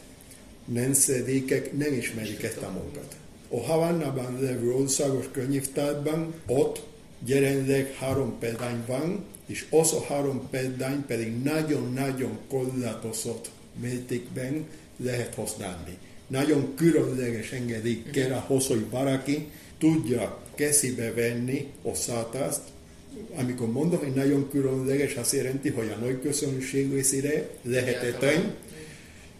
nemzedékek 0.65 1.77
nem 1.77 1.93
ismerik 1.93 2.43
ezt 2.43 2.57
a 2.57 2.69
munkát. 2.69 3.15
A 3.49 3.61
Havannában 3.61 4.41
levő 4.41 4.73
országos 4.73 5.25
könyvtárban 5.31 6.33
ott 6.47 6.83
jelenleg 7.25 7.93
három 7.93 8.39
példány 8.39 8.83
van, 8.87 9.25
és 9.45 9.65
az 9.69 9.93
a 9.93 10.03
három 10.03 10.47
példány 10.49 11.05
pedig 11.05 11.43
nagyon-nagyon 11.43 12.37
korlátozott 12.49 13.49
mértékben 13.81 14.65
lehet 14.97 15.33
használni. 15.35 15.97
Nagyon 16.27 16.73
különleges 16.75 17.51
engedély 17.51 18.03
kell 18.11 18.31
ahhoz, 18.31 18.67
hogy 18.67 18.85
valaki 18.89 19.47
tudja 19.77 20.43
kezébe 20.55 21.13
venni 21.13 21.65
a 21.81 21.93
szátászt, 21.93 22.61
amikor 23.35 23.71
mondom, 23.71 23.99
hogy 23.99 24.13
nagyon 24.13 24.49
különleges, 24.49 25.15
azt 25.15 25.33
jelenti, 25.33 25.69
hogy 25.69 25.93
a 25.95 25.99
nagy 25.99 26.21
közönség 26.21 26.93
részére 26.93 27.49
lehetetlen, 27.61 28.53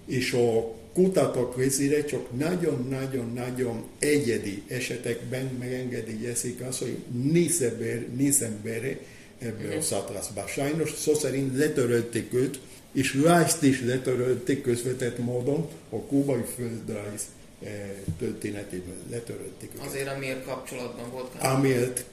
és 0.05 0.31
a 0.31 0.75
kutatók 0.93 1.57
részére 1.57 2.05
csak 2.05 2.37
nagyon-nagyon-nagyon 2.37 3.83
egyedi 3.99 4.63
esetekben 4.67 5.49
megengedélyezik 5.59 6.61
azt, 6.61 6.79
hogy 6.79 6.97
négy 7.31 7.55
ember, 7.61 8.05
négy 8.15 8.35
ember 8.41 8.97
ebbe 9.39 9.75
a 9.75 9.81
szatrászba. 9.81 10.47
Sajnos 10.47 10.93
szó 10.93 11.13
szerint 11.13 11.57
letörölték 11.57 12.33
őt, 12.33 12.59
és 12.91 13.13
Rice-t 13.13 13.61
is 13.61 13.81
letörölték 13.81 14.61
közvetett 14.61 15.17
módon 15.17 15.69
a 15.89 15.95
kubai 15.95 16.43
földrajz 16.55 17.21
eh, 17.63 17.89
történetében 18.19 18.95
letörölték 19.09 19.69
őket. 19.75 19.87
Azért, 19.87 20.07
amiért 20.07 20.45
kapcsolatban 20.45 21.11
volt? 21.11 21.33
Amiért 21.41 22.03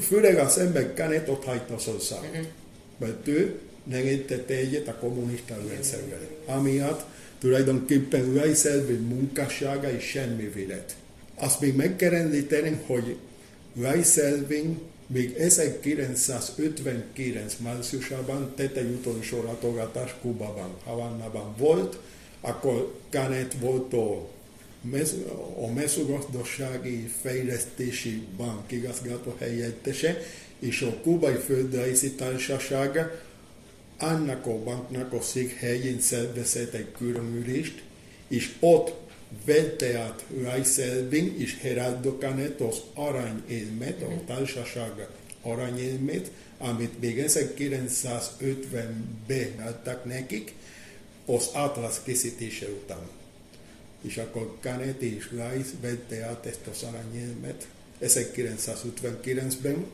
főleg 0.00 0.38
az 0.38 0.58
ember 0.58 0.92
Canet 0.94 1.28
ott 1.28 1.44
hagyta 1.44 1.74
az 1.74 1.88
országot. 1.88 2.28
Uh-huh. 2.30 2.46
Mert 2.98 3.28
ő 3.28 3.58
nem 3.84 4.04
értette 4.04 4.54
egyet 4.54 4.88
a 4.88 4.94
kommunista 4.94 5.56
rendszerrel. 5.68 6.28
Amiatt 6.46 7.04
tulajdonképpen 7.38 8.32
Reiselvin 8.32 9.00
munkássága 9.00 9.90
is 9.90 10.04
semmi 10.04 10.66
lett. 10.68 10.94
Azt 11.34 11.60
még 11.60 11.74
meg 11.74 11.96
kell 11.96 12.14
említeni, 12.14 12.80
hogy 12.86 13.16
Reiselvin 13.80 14.78
még 15.06 15.34
1959 15.34 17.56
márciusában 17.58 18.52
tette 18.54 18.80
egy 18.80 18.90
utolsó 18.90 19.42
látogatás 19.42 20.14
Kubában, 20.20 20.70
Havannában 20.84 21.54
volt, 21.58 21.98
akkor 22.40 22.94
Canet 23.10 23.56
volt 23.60 23.92
a 23.92 24.34
a 25.62 25.72
mezőgazdasági 25.74 27.10
fejlesztési 27.22 28.26
bank 28.36 28.72
igazgató 28.72 29.34
helyettese, 29.38 30.22
és 30.58 30.82
a 30.82 31.00
Kubai 31.02 31.34
Földrajzi 31.34 32.12
Társaság 32.12 33.20
annak 33.98 34.46
a 34.46 34.62
banknak 34.62 35.12
a 35.12 35.20
székhelyén 35.20 36.00
szervezett 36.00 36.72
egy 36.72 36.92
különülést, 36.98 37.82
és 38.28 38.54
ott 38.60 39.05
vette 39.44 39.98
át 39.98 40.24
Reiselving 40.42 41.40
és 41.40 41.58
Heraldo 41.60 42.16
Canet 42.18 42.60
az 42.60 42.76
aranyélmet, 42.94 44.02
a 44.02 44.24
társaság 44.26 45.08
aranyélmet, 45.42 46.30
amit 46.58 47.00
még 47.00 47.24
1950-ben 47.26 49.66
adtak 49.66 50.04
nekik, 50.04 50.54
az 51.26 51.48
Atlas 51.52 51.94
készítése 52.04 52.66
után. 52.66 53.08
És 54.02 54.16
akkor 54.16 54.56
Canet 54.60 55.02
és 55.02 55.30
Rice 55.30 55.72
vette 55.80 56.24
át 56.24 56.46
ezt 56.46 56.66
az 56.70 56.82
aranyélmet 56.82 57.66
1959-ben. 58.02 59.86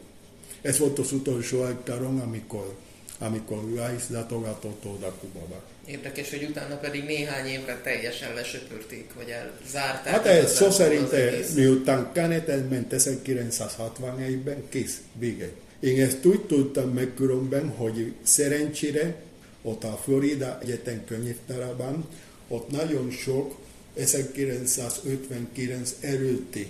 Ez 0.62 0.78
volt 0.78 0.98
az 0.98 1.12
utolsó 1.12 1.60
alkalom, 1.60 2.20
amikor, 2.20 2.76
amikor 3.18 3.64
Rice 3.68 4.06
látogatott 4.08 4.84
oda 4.84 5.12
Kubába. 5.12 5.62
Érdekes, 5.86 6.30
hogy 6.30 6.46
utána 6.50 6.76
pedig 6.76 7.04
néhány 7.04 7.46
évre 7.46 7.80
teljesen 7.82 8.34
lesöpörték, 8.34 9.10
vagy 9.14 9.28
elzárták. 9.28 10.12
Hát 10.12 10.26
ez 10.26 10.54
szó 10.54 10.70
szerint, 10.70 11.10
miután 11.54 12.10
Canet 12.12 12.48
elment 12.48 12.94
1961-ben, 12.96 14.68
kész, 14.68 15.00
vége. 15.18 15.50
Én 15.80 16.02
ezt 16.02 16.24
úgy 16.24 16.40
tudtam 16.40 16.90
meg 16.90 17.14
különben, 17.14 17.68
hogy 17.68 18.12
szerencsére 18.22 19.14
ott 19.62 19.84
a 19.84 20.00
Florida 20.02 20.58
Egyetem 20.62 21.04
könyvtárában, 21.04 22.08
ott 22.48 22.70
nagyon 22.70 23.10
sok 23.10 23.58
1959 23.96 25.94
előtti 26.00 26.66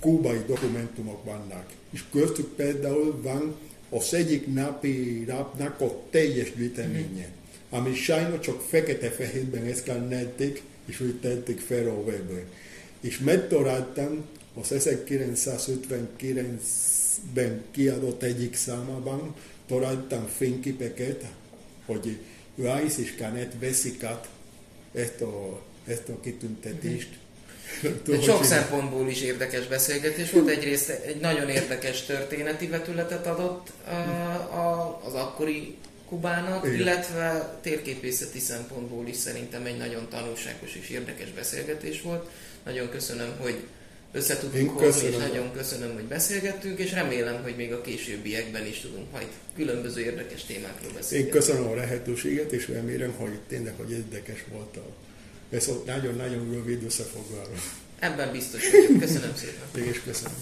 kubai 0.00 0.40
dokumentumok 0.46 1.24
vannak. 1.24 1.66
És 1.90 2.00
köztük 2.12 2.54
például 2.54 3.20
van 3.22 3.56
az 3.90 4.14
egyik 4.14 4.54
napi 4.54 5.24
napnak 5.26 5.80
a 5.80 6.02
teljes 6.10 6.54
gyűjteménye, 6.54 7.28
ami 7.76 7.94
sajnos 7.94 8.40
csak 8.40 8.62
fekete-fehérben 8.68 9.64
eszkálnették, 9.64 10.62
és 10.86 11.00
úgy 11.00 11.20
tették 11.20 11.60
fel 11.60 11.88
a 11.88 11.92
webbe. 11.92 12.44
És 13.00 13.18
megtaláltam 13.18 14.24
az 14.60 14.66
1959-ben 14.70 17.64
kiadott 17.70 18.22
egyik 18.22 18.56
számában, 18.56 19.34
találtam 19.68 20.26
fényképeket, 20.36 21.24
hogy 21.86 22.18
Rice 22.56 23.00
és 23.00 23.14
Canet 23.18 23.52
veszik 23.60 24.02
át 24.02 24.28
ezt 24.94 25.20
a, 25.20 25.62
ezt 25.86 26.08
a 26.08 26.20
kitüntetést. 26.20 27.08
De 28.04 28.20
sok 28.20 28.44
szempontból 28.44 29.08
is 29.08 29.20
érdekes 29.20 29.66
beszélgetés 29.66 30.30
volt. 30.30 30.48
Egyrészt 30.48 30.88
egy 30.88 31.20
nagyon 31.20 31.48
érdekes 31.48 32.02
történeti 32.02 32.66
vetületet 32.66 33.26
adott 33.26 33.72
a, 33.86 33.90
a, 34.56 35.00
az 35.04 35.14
akkori 35.14 35.76
Kubának, 36.08 36.66
Igen. 36.66 36.78
illetve 36.78 37.58
térképészeti 37.62 38.38
szempontból 38.38 39.06
is 39.06 39.16
szerintem 39.16 39.64
egy 39.64 39.76
nagyon 39.76 40.08
tanulságos 40.10 40.74
és 40.74 40.88
érdekes 40.88 41.30
beszélgetés 41.30 42.02
volt. 42.02 42.28
Nagyon 42.64 42.88
köszönöm, 42.88 43.36
hogy 43.38 43.56
összetudtunk 44.12 44.70
hozni, 44.78 45.08
és 45.08 45.16
nagyon 45.16 45.52
köszönöm, 45.52 45.94
hogy 45.94 46.04
beszélgettünk, 46.04 46.78
és 46.78 46.92
remélem, 46.92 47.42
hogy 47.42 47.56
még 47.56 47.72
a 47.72 47.80
későbbiekben 47.80 48.66
is 48.66 48.80
tudunk 48.80 49.12
majd 49.12 49.26
különböző 49.56 50.00
érdekes 50.00 50.44
témákról 50.44 50.92
beszélni. 50.92 51.24
Én 51.24 51.30
köszönöm 51.30 51.66
a 51.66 51.74
lehetőséget, 51.74 52.52
és 52.52 52.68
remélem, 52.68 53.12
hogy 53.12 53.38
tényleg, 53.48 53.74
hogy 53.76 53.90
érdekes 53.90 54.44
volt 54.52 54.76
a 54.76 54.84
ez 55.50 55.70
nagyon-nagyon 55.86 56.52
rövid 56.52 56.84
összefoglaló. 56.84 57.54
Ebben 57.98 58.32
biztos 58.32 58.70
vagyok. 58.70 59.00
Köszönöm 59.00 59.34
szépen. 59.34 59.84
Én 59.84 59.90
is 59.90 60.02
köszönöm. 60.02 60.36